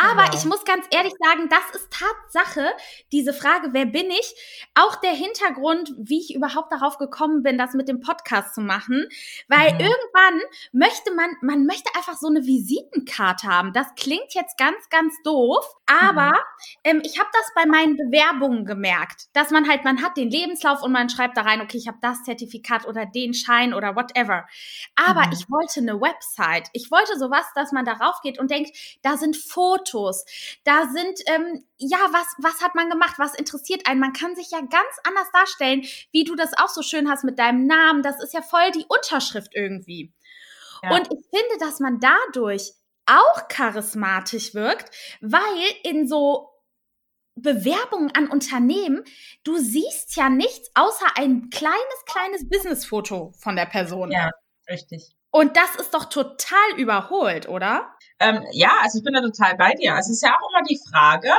[0.00, 0.36] Aber genau.
[0.36, 2.70] ich muss ganz ehrlich sagen, das ist Tatsache,
[3.10, 4.34] diese Frage, wer bin ich?
[4.76, 9.08] Auch der Hintergrund, wie ich überhaupt darauf gekommen bin, das mit dem Podcast zu machen.
[9.48, 9.80] Weil mhm.
[9.80, 13.72] irgendwann möchte man, man möchte einfach so eine Visitenkarte haben.
[13.72, 15.66] Das klingt jetzt ganz, ganz doof.
[15.86, 16.36] Aber mhm.
[16.84, 20.82] ähm, ich habe das bei meinen Bewerbungen gemerkt, dass man halt, man hat den Lebenslauf
[20.82, 24.46] und man schreibt da rein, okay, ich habe das Zertifikat oder den Schein oder whatever.
[24.94, 25.32] Aber mhm.
[25.32, 26.68] ich wollte eine Website.
[26.72, 30.24] Ich wollte sowas, dass man darauf geht und denkt, da sind Fotos,
[30.64, 34.00] da sind, ähm, ja, was, was hat man gemacht, was interessiert einen.
[34.00, 37.38] Man kann sich ja ganz anders darstellen, wie du das auch so schön hast mit
[37.38, 38.02] deinem Namen.
[38.02, 40.12] Das ist ja voll die Unterschrift irgendwie.
[40.82, 40.90] Ja.
[40.94, 42.72] Und ich finde, dass man dadurch
[43.06, 45.40] auch charismatisch wirkt, weil
[45.82, 46.51] in so
[47.34, 49.02] Bewerbungen an Unternehmen,
[49.44, 54.10] du siehst ja nichts außer ein kleines, kleines Businessfoto von der Person.
[54.10, 54.30] Ja,
[54.68, 55.14] richtig.
[55.30, 57.94] Und das ist doch total überholt, oder?
[58.18, 59.96] Ähm, ja, also ich bin da total bei dir.
[59.98, 61.30] Es ist ja auch immer die Frage,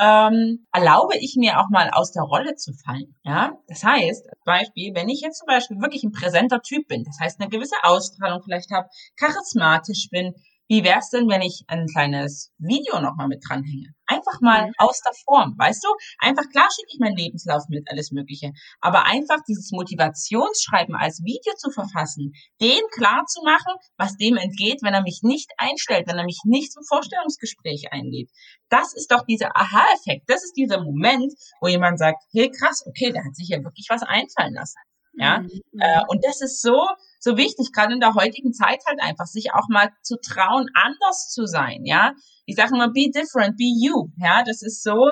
[0.00, 3.14] ähm, erlaube ich mir auch mal aus der Rolle zu fallen.
[3.22, 7.18] Ja, das heißt, Beispiel, wenn ich jetzt zum Beispiel wirklich ein präsenter Typ bin, das
[7.20, 10.34] heißt eine gewisse Ausstrahlung vielleicht habe, charismatisch bin,
[10.70, 13.88] wie wär's denn, wenn ich ein kleines Video nochmal mit dranhänge?
[14.06, 14.72] Einfach mal mhm.
[14.78, 15.88] aus der Form, weißt du?
[16.20, 18.52] Einfach klar schicke ich meinen Lebenslauf mit, alles Mögliche.
[18.80, 24.78] Aber einfach dieses Motivationsschreiben als Video zu verfassen, den klar zu machen, was dem entgeht,
[24.82, 28.30] wenn er mich nicht einstellt, wenn er mich nicht zum Vorstellungsgespräch einlädt.
[28.68, 30.30] Das ist doch dieser Aha-Effekt.
[30.30, 33.88] Das ist dieser Moment, wo jemand sagt, hey krass, okay, der hat sich ja wirklich
[33.90, 34.78] was einfallen lassen.
[35.20, 35.48] Ja, mhm.
[35.78, 36.86] äh, und das ist so,
[37.18, 41.28] so wichtig, gerade in der heutigen Zeit halt einfach, sich auch mal zu trauen, anders
[41.28, 42.14] zu sein, ja.
[42.46, 44.42] Ich sage immer, be different, be you, ja.
[44.44, 45.10] Das ist so,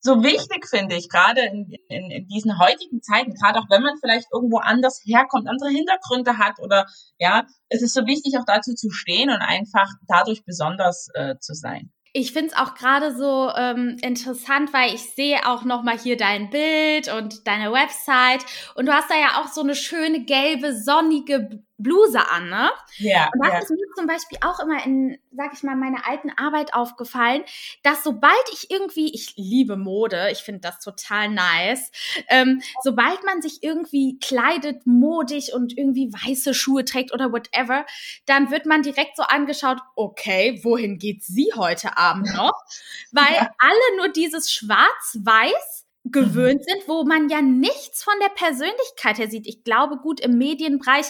[0.00, 3.96] so wichtig, finde ich, gerade in, in, in diesen heutigen Zeiten, gerade auch wenn man
[4.00, 6.86] vielleicht irgendwo anders herkommt, andere Hintergründe hat oder,
[7.18, 11.54] ja, es ist so wichtig, auch dazu zu stehen und einfach dadurch besonders äh, zu
[11.54, 11.92] sein.
[12.12, 16.16] Ich finde es auch gerade so ähm, interessant, weil ich sehe auch noch mal hier
[16.16, 18.44] dein Bild und deine Website.
[18.74, 22.70] Und du hast da ja auch so eine schöne gelbe sonnige Bluse an, ne?
[22.96, 23.30] Ja.
[23.32, 23.58] Und das ja.
[23.60, 27.44] ist mir zum Beispiel auch immer in, sag ich mal, meiner alten Arbeit aufgefallen,
[27.84, 31.90] dass sobald ich irgendwie, ich liebe Mode, ich finde das total nice,
[32.28, 37.86] ähm, sobald man sich irgendwie kleidet, modig und irgendwie weiße Schuhe trägt oder whatever,
[38.26, 42.52] dann wird man direkt so angeschaut, okay, wohin geht sie heute Abend noch?
[43.12, 43.50] Weil ja.
[43.58, 49.46] alle nur dieses Schwarz-Weiß gewöhnt sind, wo man ja nichts von der Persönlichkeit her sieht.
[49.46, 51.06] Ich glaube, gut im Medienbereich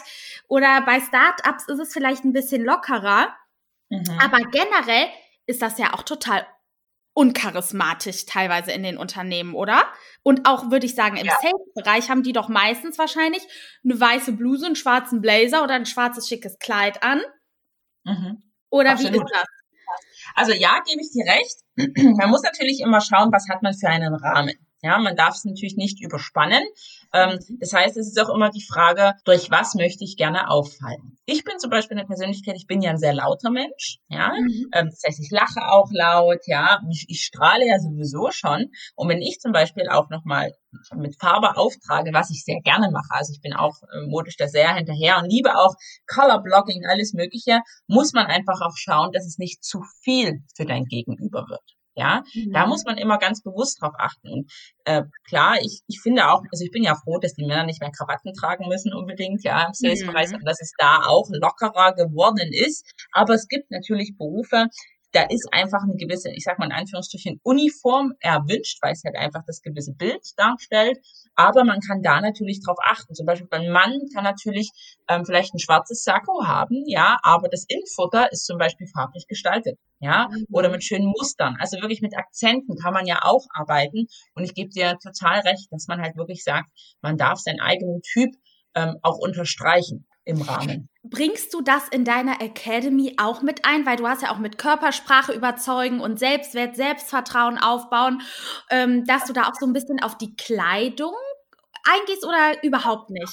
[0.48, 3.34] oder bei Startups ist es vielleicht ein bisschen lockerer,
[3.88, 4.18] mhm.
[4.20, 5.08] aber generell
[5.46, 6.46] ist das ja auch total
[7.14, 9.84] uncharismatisch teilweise in den Unternehmen, oder?
[10.22, 11.34] Und auch würde ich sagen, im ja.
[11.42, 13.42] Sales-Bereich haben die doch meistens wahrscheinlich
[13.82, 17.20] eine weiße Bluse, einen schwarzen Blazer oder ein schwarzes schickes Kleid an.
[18.04, 18.42] Mhm.
[18.70, 19.14] Oder Absolut.
[19.14, 19.44] wie ist das?
[20.34, 21.56] Also ja, gebe ich dir recht.
[22.18, 24.54] Man muss natürlich immer schauen, was hat man für einen Rahmen.
[24.82, 26.62] Ja, man darf es natürlich nicht überspannen.
[27.12, 31.18] Ähm, das heißt, es ist auch immer die Frage, durch was möchte ich gerne auffallen?
[31.24, 34.32] Ich bin zum Beispiel eine Persönlichkeit, ich bin ja ein sehr lauter Mensch, ja.
[34.38, 34.70] Mhm.
[34.72, 36.80] Ähm, das heißt, ich lache auch laut, ja.
[36.90, 38.66] Ich, ich, strahle ja sowieso schon.
[38.94, 40.52] Und wenn ich zum Beispiel auch nochmal
[40.94, 44.46] mit Farbe auftrage, was ich sehr gerne mache, also ich bin auch äh, modisch da
[44.46, 45.74] sehr hinterher und liebe auch
[46.06, 50.66] Color Blocking, alles Mögliche, muss man einfach auch schauen, dass es nicht zu viel für
[50.66, 51.77] dein Gegenüber wird.
[51.98, 52.52] Ja, mhm.
[52.52, 54.28] da muss man immer ganz bewusst drauf achten.
[54.30, 54.52] Und
[54.84, 57.80] äh, klar, ich, ich finde auch, also ich bin ja froh, dass die Männer nicht
[57.80, 60.44] mehr Krawatten tragen müssen unbedingt, ja, im Salesbereich, mhm.
[60.44, 62.88] dass es da auch lockerer geworden ist.
[63.10, 64.66] Aber es gibt natürlich Berufe,
[65.12, 69.16] da ist einfach eine gewisse, ich sag mal in Anführungsstrichen, Uniform erwünscht, weil es halt
[69.16, 70.98] einfach das gewisse Bild darstellt.
[71.34, 73.14] Aber man kann da natürlich drauf achten.
[73.14, 74.70] Zum Beispiel beim Mann kann natürlich
[75.08, 79.78] ähm, vielleicht ein schwarzes Sakko haben, ja, aber das Innenfutter ist zum Beispiel farblich gestaltet,
[80.00, 80.46] ja, mhm.
[80.50, 81.56] oder mit schönen Mustern.
[81.58, 84.06] Also wirklich mit Akzenten kann man ja auch arbeiten.
[84.34, 86.68] Und ich gebe dir total recht, dass man halt wirklich sagt,
[87.00, 88.34] man darf seinen eigenen Typ
[88.74, 90.90] ähm, auch unterstreichen im Rahmen.
[91.10, 93.86] Bringst du das in deiner Academy auch mit ein?
[93.86, 98.22] Weil du hast ja auch mit Körpersprache überzeugen und Selbstwert, Selbstvertrauen aufbauen,
[98.70, 101.14] ähm, dass du da auch so ein bisschen auf die Kleidung
[101.84, 103.32] eingehst oder überhaupt nicht?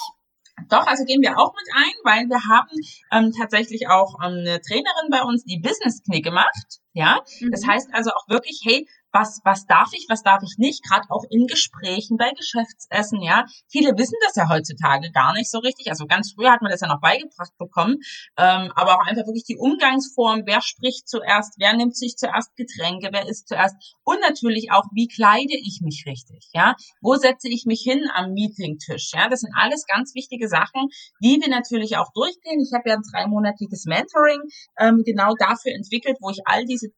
[0.70, 2.70] Doch, also gehen wir auch mit ein, weil wir haben
[3.12, 6.80] ähm, tatsächlich auch ähm, eine Trainerin bei uns, die Business Knicke macht.
[6.94, 7.52] Ja, mhm.
[7.52, 11.08] das heißt also auch wirklich, hey, was, was darf ich, was darf ich nicht, gerade
[11.10, 13.46] auch in Gesprächen, bei Geschäftsessen, ja.
[13.70, 15.90] Viele wissen das ja heutzutage gar nicht so richtig.
[15.90, 17.96] Also ganz früher hat man das ja noch beigebracht bekommen,
[18.38, 23.10] ähm, aber auch einfach wirklich die Umgangsform, wer spricht zuerst, wer nimmt sich zuerst Getränke,
[23.14, 26.76] wer isst zuerst und natürlich auch, wie kleide ich mich richtig, ja.
[27.00, 29.30] Wo setze ich mich hin am Meetingtisch, ja.
[29.30, 30.90] Das sind alles ganz wichtige Sachen,
[31.24, 32.60] die wir natürlich auch durchgehen.
[32.60, 34.42] Ich habe ja ein dreimonatiges Mentoring
[34.78, 36.90] ähm, genau dafür entwickelt, wo ich all diese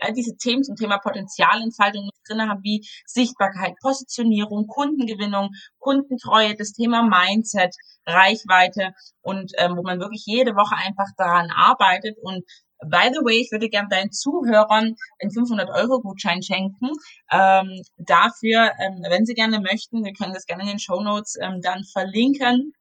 [0.00, 7.02] all diese Themen zum Thema Potenzialentfaltung drin habe, wie Sichtbarkeit, Positionierung, Kundengewinnung, Kundentreue, das Thema
[7.02, 7.74] Mindset,
[8.06, 12.44] Reichweite und ähm, wo man wirklich jede Woche einfach daran arbeitet und
[12.86, 16.90] By the way, ich würde gerne deinen Zuhörern einen 500-Euro-Gutschein schenken.
[17.30, 21.36] Ähm, dafür, ähm, wenn sie gerne möchten, wir können das gerne in den Show Notes
[21.40, 22.74] ähm, dann verlinken.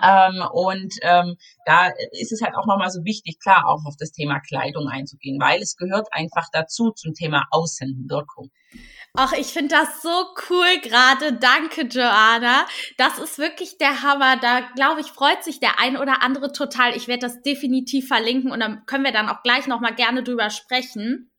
[0.00, 4.12] Ähm, und ähm, da ist es halt auch nochmal so wichtig, klar auch auf das
[4.12, 8.50] Thema Kleidung einzugehen, weil es gehört einfach dazu zum Thema Außenwirkung.
[9.14, 11.34] Ach, ich finde das so cool gerade.
[11.34, 12.64] Danke, Joanna.
[12.96, 14.38] Das ist wirklich der Hammer.
[14.38, 16.96] Da, glaube ich, freut sich der ein oder andere total.
[16.96, 20.48] Ich werde das definitiv verlinken und dann können wir dann auch gleich nochmal gerne drüber
[20.48, 21.31] sprechen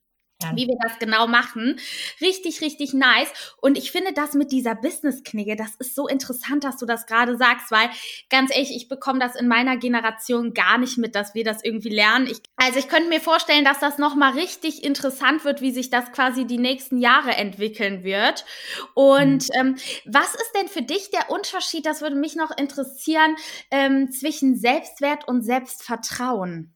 [0.56, 1.80] wie wir das genau machen.
[2.22, 3.32] Richtig, richtig nice.
[3.62, 7.38] Und ich finde das mit dieser Business-Knigge, das ist so interessant, dass du das gerade
[7.38, 7.90] sagst, weil
[8.30, 11.90] ganz ehrlich, ich bekomme das in meiner Generation gar nicht mit, dass wir das irgendwie
[11.90, 12.28] lernen.
[12.28, 16.12] Ich, also ich könnte mir vorstellen, dass das nochmal richtig interessant wird, wie sich das
[16.12, 18.46] quasi die nächsten Jahre entwickeln wird.
[18.94, 19.60] Und mhm.
[19.60, 19.76] ähm,
[20.06, 23.36] was ist denn für dich der Unterschied, das würde mich noch interessieren,
[23.72, 26.74] ähm, zwischen Selbstwert und Selbstvertrauen?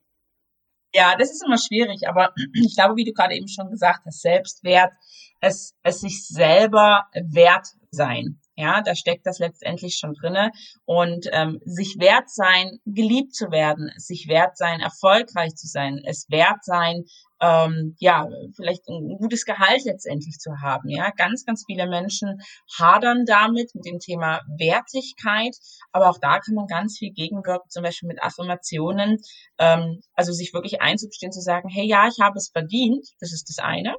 [0.97, 4.19] Ja, das ist immer schwierig, aber ich glaube, wie du gerade eben schon gesagt hast,
[4.19, 4.91] Selbstwert,
[5.39, 8.41] es, es sich selber wert sein.
[8.55, 10.49] Ja, da steckt das letztendlich schon drinne
[10.85, 16.25] und ähm, sich wert sein, geliebt zu werden, sich wert sein, erfolgreich zu sein, es
[16.31, 17.03] wert sein,
[17.39, 20.89] ähm, ja, vielleicht ein gutes Gehalt letztendlich zu haben.
[20.89, 22.41] Ja, ganz, ganz viele Menschen
[22.77, 25.55] hadern damit mit dem Thema Wertigkeit,
[25.91, 29.17] aber auch da kann man ganz viel gegenwirken, zum Beispiel mit Affirmationen,
[29.59, 33.49] ähm, also sich wirklich einzustehen, zu sagen, hey, ja, ich habe es verdient, das ist
[33.49, 33.95] das eine.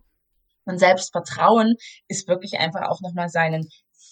[0.65, 1.77] Und Selbstvertrauen
[2.09, 3.69] ist wirklich einfach auch nochmal seinen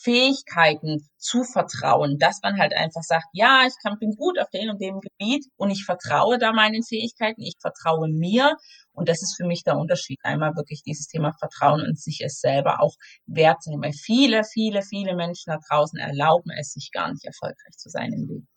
[0.06, 4.70] Fähigkeiten zu vertrauen, dass man halt einfach sagt, ja, ich kann, bin gut auf dem
[4.70, 8.54] und dem Gebiet und ich vertraue da meinen Fähigkeiten, ich vertraue mir
[8.92, 10.20] und das ist für mich der Unterschied.
[10.22, 12.94] Einmal wirklich dieses Thema Vertrauen und sich es selber auch
[13.26, 17.76] wert sein, weil viele, viele, viele Menschen da draußen erlauben es sich gar nicht erfolgreich
[17.76, 18.48] zu sein im Leben.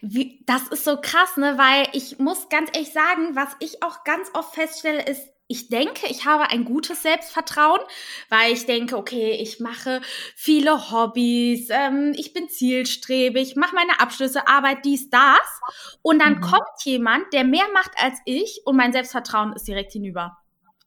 [0.00, 1.58] Wie, das ist so krass, ne?
[1.58, 6.06] Weil ich muss ganz ehrlich sagen, was ich auch ganz oft feststelle, ist, ich denke,
[6.08, 7.80] ich habe ein gutes Selbstvertrauen,
[8.30, 10.00] weil ich denke, okay, ich mache
[10.34, 15.60] viele Hobbys, ähm, ich bin zielstrebig, mache meine Abschlüsse, Arbeit, dies, das.
[16.00, 16.40] Und dann mhm.
[16.40, 20.38] kommt jemand, der mehr macht als ich und mein Selbstvertrauen ist direkt hinüber.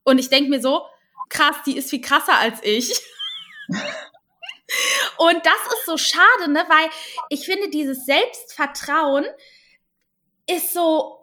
[0.04, 0.88] Und ich denke mir so,
[1.30, 2.90] krass, die ist viel krasser als ich.
[3.68, 6.66] und das ist so schade, ne?
[6.68, 6.90] Weil
[7.30, 9.26] ich finde, dieses Selbstvertrauen
[10.48, 11.17] ist so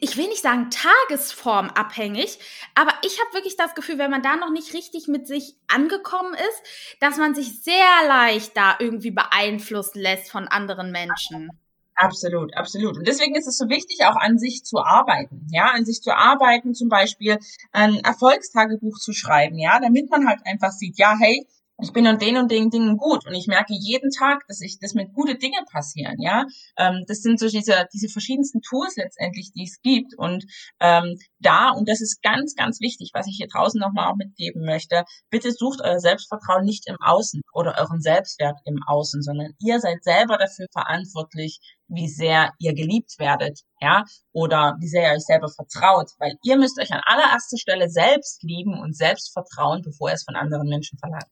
[0.00, 2.38] ich will nicht sagen tagesformabhängig,
[2.74, 6.34] aber ich habe wirklich das Gefühl, wenn man da noch nicht richtig mit sich angekommen
[6.34, 11.50] ist, dass man sich sehr leicht da irgendwie beeinflussen lässt von anderen Menschen.
[11.96, 12.96] Absolut, absolut.
[12.96, 16.12] Und deswegen ist es so wichtig, auch an sich zu arbeiten, ja, an sich zu
[16.12, 17.38] arbeiten, zum Beispiel
[17.70, 21.46] ein Erfolgstagebuch zu schreiben, ja, damit man halt einfach sieht, ja, hey,
[21.82, 24.78] ich bin an den und den Dingen gut und ich merke jeden Tag, dass ich,
[24.78, 26.44] dass mir gute Dinge passieren, ja.
[26.78, 30.44] Ähm, das sind so diese, diese verschiedensten Tools letztendlich, die es gibt und
[30.80, 34.64] ähm, da, und das ist ganz, ganz wichtig, was ich hier draußen nochmal auch mitgeben
[34.64, 39.80] möchte, bitte sucht euer Selbstvertrauen nicht im Außen oder euren Selbstwert im Außen, sondern ihr
[39.80, 41.58] seid selber dafür verantwortlich,
[41.88, 46.56] wie sehr ihr geliebt werdet, ja, oder wie sehr ihr euch selber vertraut, weil ihr
[46.56, 50.68] müsst euch an allererster Stelle selbst lieben und selbst vertrauen, bevor ihr es von anderen
[50.68, 51.26] Menschen verlangt.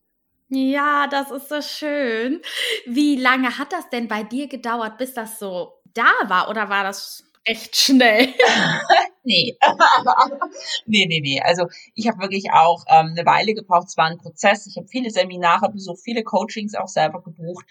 [0.55, 2.43] Ja, das ist so schön.
[2.85, 6.51] Wie lange hat das denn bei dir gedauert, bis das so da war?
[6.51, 8.29] Oder war das echt schnell?
[9.25, 9.57] nee.
[10.87, 11.41] nee, nee, nee.
[11.41, 13.87] Also ich habe wirklich auch ähm, eine Weile gebraucht.
[13.89, 14.67] Es war ein Prozess.
[14.67, 17.65] Ich habe viele Seminare besucht, viele Coachings auch selber gebucht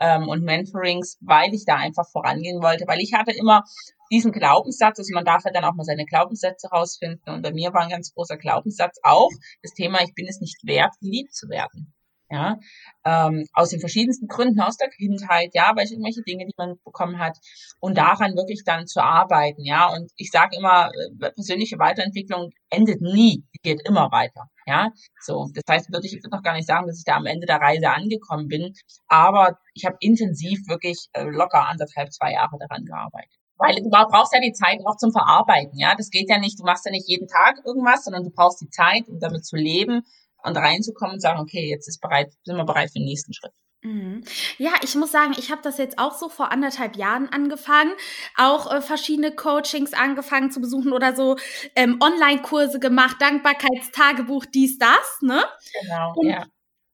[0.00, 2.88] ähm, und Mentorings, weil ich da einfach vorangehen wollte.
[2.88, 3.62] Weil ich hatte immer
[4.10, 7.32] diesen Glaubenssatz, also man darf ja dann auch mal seine Glaubenssätze rausfinden.
[7.32, 9.30] Und bei mir war ein ganz großer Glaubenssatz auch
[9.62, 11.94] das Thema, ich bin es nicht wert, geliebt zu werden
[12.30, 12.58] ja,
[13.04, 17.18] ähm, aus den verschiedensten Gründen aus der Kindheit, ja, weil irgendwelche Dinge, die man bekommen
[17.18, 17.38] hat
[17.80, 23.00] und daran wirklich dann zu arbeiten, ja, und ich sage immer, äh, persönliche Weiterentwicklung endet
[23.02, 26.86] nie, geht immer weiter, ja, so, das heißt, würde ich würde noch gar nicht sagen,
[26.86, 28.72] dass ich da am Ende der Reise angekommen bin,
[29.08, 33.30] aber ich habe intensiv wirklich äh, locker anderthalb, zwei Jahre daran gearbeitet.
[33.56, 35.94] Weil du brauchst ja die Zeit auch zum Verarbeiten, ja.
[35.94, 38.68] Das geht ja nicht, du machst ja nicht jeden Tag irgendwas, sondern du brauchst die
[38.68, 40.02] Zeit, um damit zu leben
[40.44, 43.52] und reinzukommen und sagen, okay, jetzt ist bereit, sind wir bereit für den nächsten Schritt.
[43.84, 44.24] Mhm.
[44.56, 47.92] Ja, ich muss sagen, ich habe das jetzt auch so vor anderthalb Jahren angefangen,
[48.34, 51.36] auch äh, verschiedene Coachings angefangen zu besuchen oder so
[51.76, 55.44] ähm, Online-Kurse gemacht, Dankbarkeitstagebuch, dies, das, ne?
[55.82, 56.46] Genau, und, ja.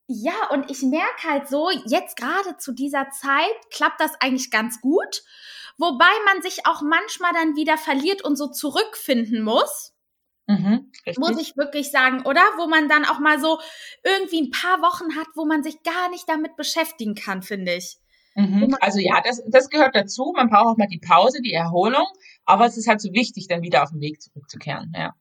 [0.09, 4.81] Ja, und ich merke halt so, jetzt gerade zu dieser Zeit klappt das eigentlich ganz
[4.81, 5.23] gut,
[5.79, 9.90] wobei man sich auch manchmal dann wieder verliert und so zurückfinden muss.
[10.47, 12.43] Mhm, muss ich wirklich sagen, oder?
[12.57, 13.61] Wo man dann auch mal so
[14.03, 17.99] irgendwie ein paar Wochen hat, wo man sich gar nicht damit beschäftigen kann, finde ich.
[18.35, 18.77] Mhm.
[18.81, 20.33] Also ja, das, das gehört dazu.
[20.35, 22.07] Man braucht auch mal die Pause, die Erholung.
[22.45, 24.93] Aber es ist halt so wichtig, dann wieder auf den Weg zurückzukehren.
[24.97, 25.15] Ja.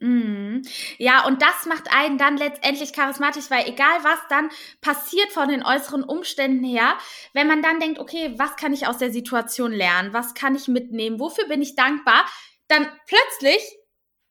[0.00, 0.62] Mhm.
[0.98, 5.62] Ja, und das macht einen dann letztendlich charismatisch, weil egal was dann passiert von den
[5.62, 6.98] äußeren Umständen her,
[7.32, 10.12] wenn man dann denkt, okay, was kann ich aus der Situation lernen?
[10.12, 11.18] Was kann ich mitnehmen?
[11.18, 12.26] Wofür bin ich dankbar?
[12.68, 13.62] Dann plötzlich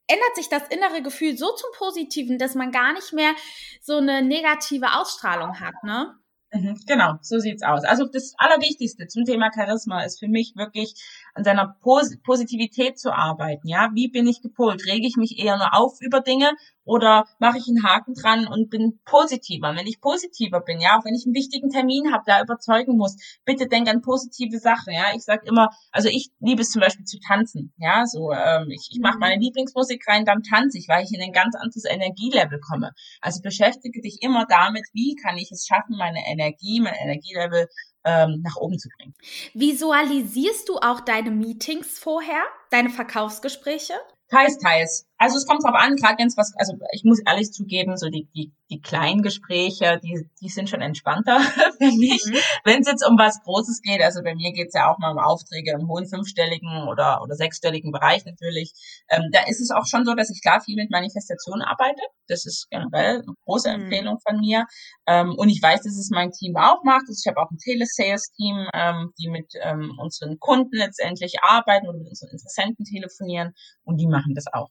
[0.08, 3.34] ändert sich das innere Gefühl so zum Positiven, dass man gar nicht mehr
[3.82, 6.16] so eine negative Ausstrahlung hat, ne?
[6.56, 7.84] Mhm, genau, so sieht's aus.
[7.84, 10.94] Also das Allerwichtigste zum Thema Charisma ist für mich wirklich
[11.34, 13.68] an seiner Pos Positivität zu arbeiten.
[13.68, 14.86] Ja, wie bin ich gepolt?
[14.86, 16.52] Rege ich mich eher nur auf über Dinge
[16.86, 19.76] oder mache ich einen Haken dran und bin positiver?
[19.76, 23.18] Wenn ich positiver bin, ja, auch wenn ich einen wichtigen Termin habe, da überzeugen muss,
[23.44, 24.94] bitte denk an positive Sachen.
[24.94, 27.74] Ja, ich sag immer, also ich liebe es zum Beispiel zu tanzen.
[27.78, 29.22] Ja, so ähm, ich, ich mache mhm.
[29.22, 32.92] meine Lieblingsmusik rein, dann tanze ich, weil ich in ein ganz anderes Energielevel komme.
[33.20, 37.68] Also beschäftige dich immer damit, wie kann ich es schaffen, meine Energie, mein Energielevel
[38.06, 39.16] ähm, nach oben zu bringen.
[39.54, 43.94] Visualisierst du auch deine Meetings vorher, deine Verkaufsgespräche?
[44.30, 45.08] Teils, teils.
[45.18, 48.10] Also es kommt drauf an, gerade wenn es was, also ich muss ehrlich zugeben, so
[48.10, 51.40] die, die, die kleinen Gespräche, die, die sind schon entspannter
[51.80, 52.26] für mich.
[52.26, 52.36] Mhm.
[52.66, 55.20] Wenn es jetzt um was Großes geht, also bei mir geht's ja auch mal um
[55.20, 58.74] Aufträge im hohen fünfstelligen oder, oder sechsstelligen Bereich natürlich,
[59.10, 62.02] ähm, da ist es auch schon so, dass ich klar viel mit Manifestation arbeite.
[62.28, 63.84] Das ist generell eine große mhm.
[63.84, 64.66] Empfehlung von mir.
[65.08, 67.06] Ähm, und ich weiß, dass es mein Team auch macht.
[67.08, 72.00] Also ich habe auch ein Telesales-Team, ähm, die mit ähm, unseren Kunden letztendlich arbeiten oder
[72.00, 73.54] mit unseren Interessenten telefonieren
[73.86, 74.70] und die machen das auch.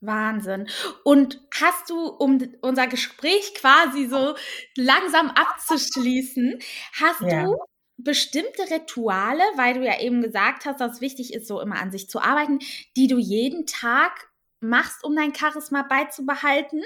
[0.00, 0.68] Wahnsinn.
[1.04, 4.34] Und hast du, um unser Gespräch quasi so
[4.76, 6.58] langsam abzuschließen,
[7.00, 7.44] hast ja.
[7.44, 7.56] du
[7.98, 11.90] bestimmte Rituale, weil du ja eben gesagt hast, dass es wichtig ist, so immer an
[11.90, 12.58] sich zu arbeiten,
[12.96, 14.30] die du jeden Tag
[14.60, 16.82] machst, um dein Charisma beizubehalten?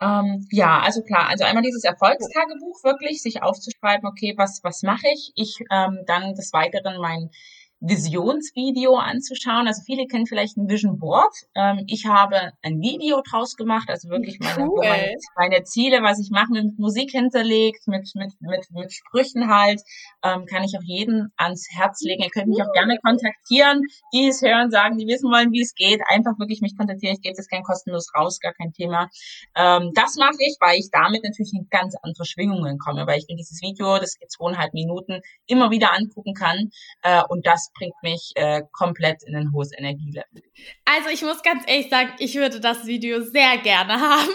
[0.00, 5.06] Ähm, ja, also klar, also einmal dieses Erfolgstagebuch wirklich, sich aufzuschreiben, okay, was, was mache
[5.12, 5.32] ich?
[5.34, 7.30] Ich ähm, dann des Weiteren mein
[7.82, 9.66] Visionsvideo anzuschauen.
[9.66, 11.34] Also viele kennen vielleicht ein Vision Board.
[11.56, 14.86] Ähm, ich habe ein Video draus gemacht, also wirklich meine, cool.
[14.86, 19.82] meine, meine, Ziele, was ich mache, mit Musik hinterlegt, mit, mit, mit, mit Sprüchen halt,
[20.22, 22.22] ähm, kann ich auch jeden ans Herz legen.
[22.22, 23.82] Ihr könnt mich auch gerne kontaktieren,
[24.14, 26.00] die es hören, sagen, die wissen wollen, wie es geht.
[26.08, 27.16] Einfach wirklich mich kontaktieren.
[27.16, 29.10] Ich gebe es kein kostenlos raus, gar kein Thema.
[29.56, 33.26] Ähm, das mache ich, weil ich damit natürlich in ganz andere Schwingungen komme, weil ich
[33.28, 36.70] mir dieses Video, das geht zweieinhalb Minuten, immer wieder angucken kann
[37.02, 40.42] äh, und das bringt mich äh, komplett in ein hohes Energielevel.
[40.84, 44.28] Also ich muss ganz ehrlich sagen, ich würde das Video sehr gerne haben.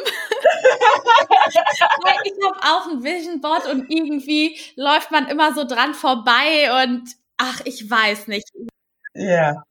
[2.04, 6.84] Weil ich habe auch ein Vision Board und irgendwie läuft man immer so dran vorbei
[6.84, 8.50] und ach, ich weiß nicht.
[9.14, 9.64] Ja.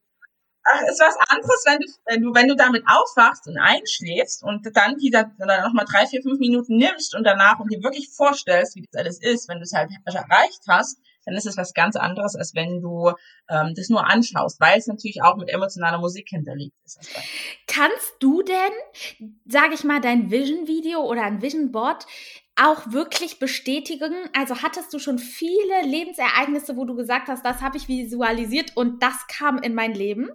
[0.68, 4.66] Ach, ist was anderes, wenn du, wenn du, wenn du damit aufwachst und einschläfst und
[4.74, 8.10] dann wieder dann noch mal drei, vier, fünf Minuten nimmst und danach und dir wirklich
[8.10, 11.74] vorstellst, wie das alles ist, wenn du es halt erreicht hast, dann ist es was
[11.74, 13.12] ganz anderes, als wenn du
[13.50, 17.00] ähm, das nur anschaust, weil es natürlich auch mit emotionaler Musik hinterlegt ist.
[17.66, 22.06] Kannst du denn, sage ich mal, dein Vision-Video oder ein Vision-Board
[22.58, 24.14] auch wirklich bestätigen?
[24.34, 29.02] Also hattest du schon viele Lebensereignisse, wo du gesagt hast, das habe ich visualisiert und
[29.02, 30.30] das kam in mein Leben?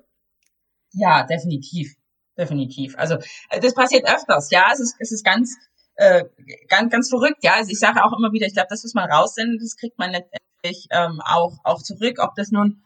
[0.94, 1.96] Ja, definitiv.
[2.38, 2.98] Definitiv.
[2.98, 3.16] Also
[3.50, 4.70] äh, das passiert öfters, ja.
[4.74, 5.56] Es ist, es ist ganz,
[5.96, 6.26] äh,
[6.68, 7.56] ganz, ganz verrückt, ja.
[7.56, 10.12] Also ich sage auch immer wieder, ich glaube, das, was man raussendet, das kriegt man
[10.12, 10.51] letztendlich
[10.91, 12.84] ähm, auch, auch zurück, ob das nun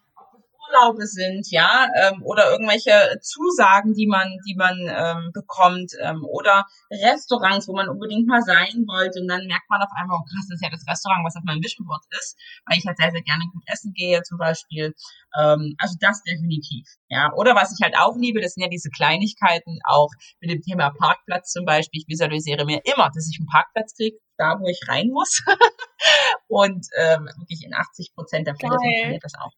[0.67, 6.65] Urlaube sind, ja, ähm, oder irgendwelche Zusagen, die man, die man ähm, bekommt, ähm, oder
[6.91, 10.47] Restaurants, wo man unbedingt mal sein wollte, und dann merkt man auf einmal, oh krass,
[10.49, 13.11] das ist ja das Restaurant, was auf meinem Vision Board ist, weil ich halt sehr,
[13.11, 14.93] sehr gerne gut essen gehe, zum Beispiel.
[15.37, 17.31] Ähm, also das definitiv, ja.
[17.33, 20.09] Oder was ich halt auch liebe, das sind ja diese Kleinigkeiten, auch
[20.39, 22.01] mit dem Thema Parkplatz zum Beispiel.
[22.01, 25.41] Ich visualisiere mir immer, dass ich einen Parkplatz kriege, da wo ich rein muss.
[26.47, 29.51] und ähm, wirklich in 80 Prozent der Fälle funktioniert das auch.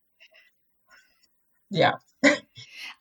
[1.71, 1.99] Ja.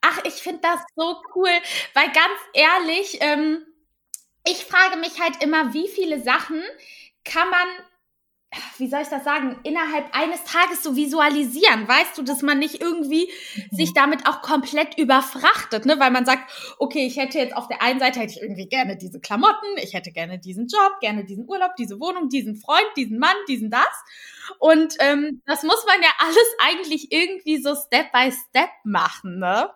[0.02, 1.50] Ach, ich finde das so cool,
[1.94, 3.66] weil ganz ehrlich, ähm,
[4.46, 6.62] ich frage mich halt immer, wie viele Sachen
[7.24, 7.68] kann man
[8.78, 12.80] wie soll ich das sagen, innerhalb eines Tages so visualisieren, weißt du, dass man nicht
[12.80, 13.76] irgendwie mhm.
[13.76, 17.82] sich damit auch komplett überfrachtet, ne, weil man sagt, okay, ich hätte jetzt auf der
[17.82, 21.48] einen Seite hätte ich irgendwie gerne diese Klamotten, ich hätte gerne diesen Job, gerne diesen
[21.48, 23.86] Urlaub, diese Wohnung, diesen Freund, diesen Mann, diesen das.
[24.58, 29.70] Und ähm, das muss man ja alles eigentlich irgendwie so Step by Step machen, ne?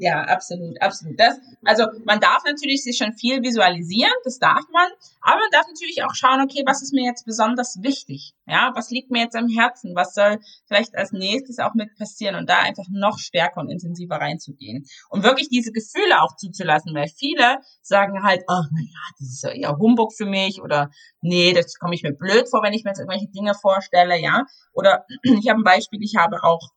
[0.00, 1.18] Ja, absolut, absolut.
[1.18, 4.88] Das, also man darf natürlich sich schon viel visualisieren, das darf man,
[5.22, 8.32] aber man darf natürlich auch schauen, okay, was ist mir jetzt besonders wichtig?
[8.46, 9.96] Ja, was liegt mir jetzt am Herzen?
[9.96, 10.38] Was soll
[10.68, 15.24] vielleicht als nächstes auch mit passieren und da einfach noch stärker und intensiver reinzugehen und
[15.24, 19.50] wirklich diese Gefühle auch zuzulassen, weil viele sagen halt, ach oh, naja, das ist ja
[19.50, 20.90] eher Humbug für mich oder
[21.22, 24.44] nee, das komme ich mir blöd vor, wenn ich mir jetzt irgendwelche Dinge vorstelle, ja.
[24.72, 26.70] Oder ich habe ein Beispiel, ich habe auch,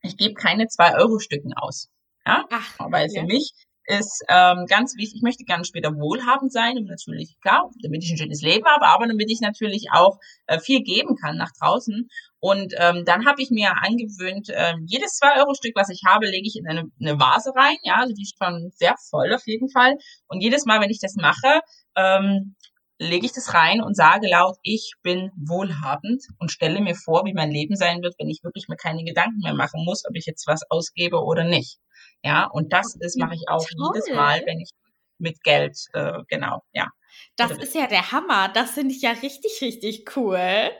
[0.00, 1.90] ich gebe keine zwei Euro Stücken aus.
[2.26, 2.44] Ja?
[2.50, 3.24] Ach, Weil für ja.
[3.24, 3.52] mich
[3.86, 8.10] ist ähm, ganz wichtig, ich möchte gerne später wohlhabend sein und natürlich, klar, damit ich
[8.10, 12.08] ein schönes Leben habe, aber damit ich natürlich auch äh, viel geben kann nach draußen.
[12.40, 16.56] Und ähm, dann habe ich mir angewöhnt, äh, jedes 2-Euro-Stück, was ich habe, lege ich
[16.56, 17.76] in eine, eine Vase rein.
[17.82, 19.96] Ja, also die ist schon sehr voll auf jeden Fall.
[20.28, 21.60] Und jedes Mal, wenn ich das mache,
[21.96, 22.54] ähm,
[22.98, 27.34] lege ich das rein und sage laut, ich bin wohlhabend und stelle mir vor, wie
[27.34, 30.26] mein Leben sein wird, wenn ich wirklich mir keine Gedanken mehr machen muss, ob ich
[30.26, 31.78] jetzt was ausgebe oder nicht.
[32.22, 33.92] Ja, und das, das mache ich auch Toll.
[33.94, 34.70] jedes Mal, wenn ich
[35.18, 36.88] mit Geld, äh, genau, ja.
[37.36, 38.48] Das ist ja der Hammer.
[38.48, 40.70] Das finde ich ja richtig, richtig cool.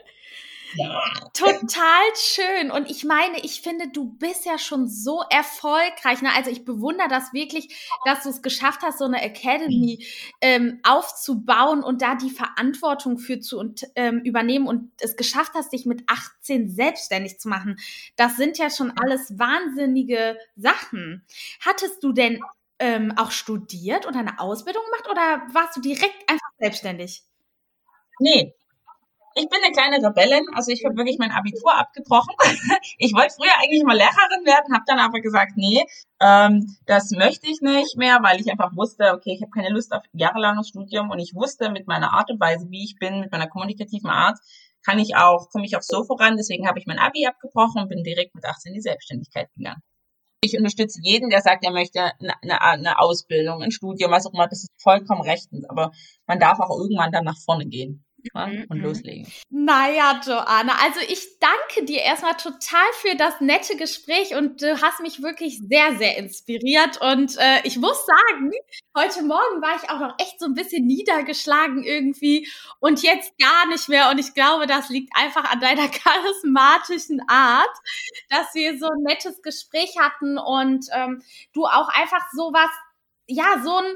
[1.33, 2.71] Total schön.
[2.71, 6.21] Und ich meine, ich finde, du bist ja schon so erfolgreich.
[6.21, 6.29] Ne?
[6.35, 10.05] Also ich bewundere das wirklich, dass du es geschafft hast, so eine Academy
[10.41, 15.73] ähm, aufzubauen und da die Verantwortung für zu und, ähm, übernehmen und es geschafft hast,
[15.73, 17.77] dich mit 18 selbstständig zu machen.
[18.15, 21.25] Das sind ja schon alles wahnsinnige Sachen.
[21.59, 22.39] Hattest du denn
[22.79, 27.23] ähm, auch studiert oder eine Ausbildung gemacht oder warst du direkt einfach selbstständig?
[28.19, 28.53] Nee,
[29.37, 32.33] ich bin eine kleine Rebellin, also ich habe wirklich mein Abitur abgebrochen.
[32.97, 35.83] ich wollte früher eigentlich mal Lehrerin werden, habe dann aber gesagt, nee,
[36.21, 39.91] ähm, das möchte ich nicht mehr, weil ich einfach wusste, okay, ich habe keine Lust
[39.91, 43.31] auf jahrelanges Studium und ich wusste mit meiner Art und Weise, wie ich bin, mit
[43.31, 44.39] meiner kommunikativen Art,
[44.85, 46.37] kann ich auch, komme ich auch so voran.
[46.37, 49.81] Deswegen habe ich mein Abi abgebrochen und bin direkt mit 18 in die Selbstständigkeit gegangen.
[50.41, 54.33] Ich unterstütze jeden, der sagt, er möchte eine, eine, eine Ausbildung, ein Studium, was auch
[54.33, 54.47] immer.
[54.47, 55.67] Das ist vollkommen rechtens.
[55.67, 55.91] Aber
[56.27, 58.81] man darf auch irgendwann dann nach vorne gehen und mhm.
[58.81, 59.31] loslegen.
[59.49, 65.01] Naja, Joanna, also ich danke dir erstmal total für das nette Gespräch und du hast
[65.01, 66.99] mich wirklich sehr, sehr inspiriert.
[67.01, 68.51] Und äh, ich muss sagen,
[68.97, 72.47] heute Morgen war ich auch noch echt so ein bisschen niedergeschlagen irgendwie
[72.79, 74.09] und jetzt gar nicht mehr.
[74.09, 77.75] Und ich glaube, das liegt einfach an deiner charismatischen Art,
[78.29, 81.21] dass wir so ein nettes Gespräch hatten und ähm,
[81.53, 82.69] du auch einfach sowas,
[83.27, 83.95] ja, so ein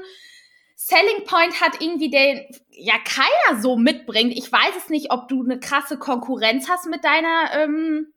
[0.90, 4.32] Selling Point hat irgendwie den ja keiner so mitbringt.
[4.32, 8.12] Ich weiß es nicht, ob du eine krasse Konkurrenz hast mit deiner ähm,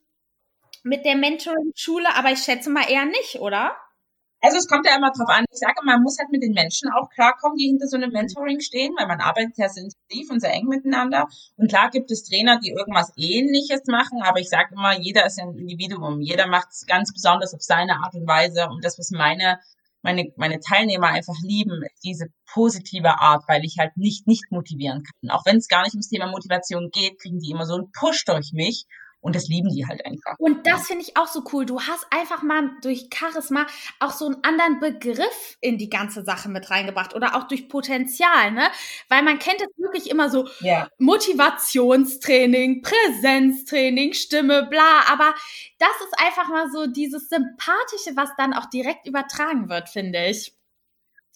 [0.84, 3.76] mit der Mentoring-Schule, aber ich schätze mal eher nicht, oder?
[4.42, 5.46] Also es kommt ja immer drauf an.
[5.50, 8.60] Ich sage, man muss halt mit den Menschen auch klarkommen, die hinter so einem Mentoring
[8.60, 11.28] stehen, weil man arbeitet ja sehr intensiv und sehr eng miteinander.
[11.56, 15.40] Und klar gibt es Trainer, die irgendwas Ähnliches machen, aber ich sage immer, jeder ist
[15.40, 16.20] ein Individuum.
[16.20, 18.68] Jeder macht es ganz besonders auf seine Art und Weise.
[18.68, 19.60] Und das, was meine
[20.04, 25.32] meine, meine Teilnehmer einfach lieben, diese positive Art, weil ich halt nicht, nicht motivieren kann.
[25.32, 28.26] Auch wenn es gar nicht ums Thema Motivation geht, kriegen die immer so einen Push
[28.26, 28.86] durch mich
[29.24, 30.36] und das lieben die halt einfach.
[30.38, 31.66] Und das finde ich auch so cool.
[31.66, 33.66] Du hast einfach mal durch Charisma
[34.02, 38.52] auch so einen anderen Begriff in die ganze Sache mit reingebracht oder auch durch Potenzial,
[38.52, 38.68] ne?
[39.08, 40.90] Weil man kennt es wirklich immer so ja.
[40.98, 45.06] Motivationstraining, Präsenztraining, Stimme, bla.
[45.10, 45.34] Aber
[45.80, 50.54] das ist einfach mal so dieses Sympathische, was dann auch direkt übertragen wird, finde ich.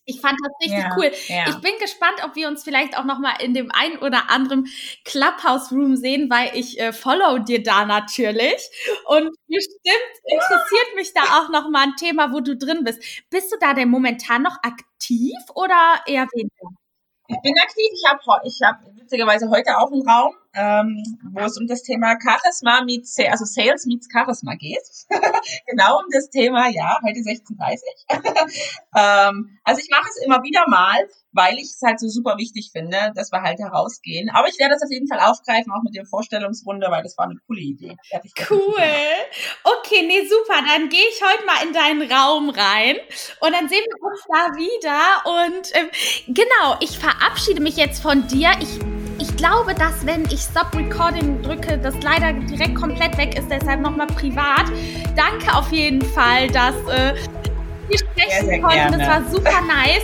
[0.09, 1.11] Ich fand das richtig ja, cool.
[1.27, 1.49] Ja.
[1.49, 4.67] Ich bin gespannt, ob wir uns vielleicht auch noch mal in dem einen oder anderen
[5.03, 8.69] Clubhouse Room sehen, weil ich äh, follow dir da natürlich
[9.05, 13.03] und bestimmt interessiert mich da auch noch mal ein Thema, wo du drin bist.
[13.29, 16.69] Bist du da denn momentan noch aktiv oder eher weniger?
[17.27, 17.87] Ich bin aktiv.
[17.91, 21.03] Ich habe ich hab witzigerweise heute auch einen Raum, ähm,
[21.33, 24.81] wo es um das Thema Charisma meets, also Sales meets Charisma geht.
[25.67, 27.77] genau um das Thema, ja, heute 16.30
[29.29, 32.71] ähm, Also ich mache es immer wieder mal, weil ich es halt so super wichtig
[32.71, 34.29] finde, dass wir halt herausgehen.
[34.31, 37.25] Aber ich werde das auf jeden Fall aufgreifen, auch mit der Vorstellungsrunde, weil das war
[37.25, 37.95] eine coole Idee.
[38.49, 38.73] Cool.
[39.63, 40.59] Okay, nee, super.
[40.67, 42.95] Dann gehe ich heute mal in deinen Raum rein
[43.41, 45.45] und dann sehen wir uns da wieder.
[45.45, 45.89] Und ähm,
[46.27, 48.49] genau, ich verabschiede mich jetzt von dir.
[48.59, 53.49] Ich ich glaube, dass wenn ich Stop Recording drücke, das leider direkt komplett weg ist,
[53.49, 54.65] deshalb nochmal privat.
[55.15, 57.13] Danke auf jeden Fall, dass äh,
[57.87, 58.77] wir sprechen sehr, sehr konnten.
[58.77, 58.97] Gerne.
[58.97, 60.03] Das war super nice.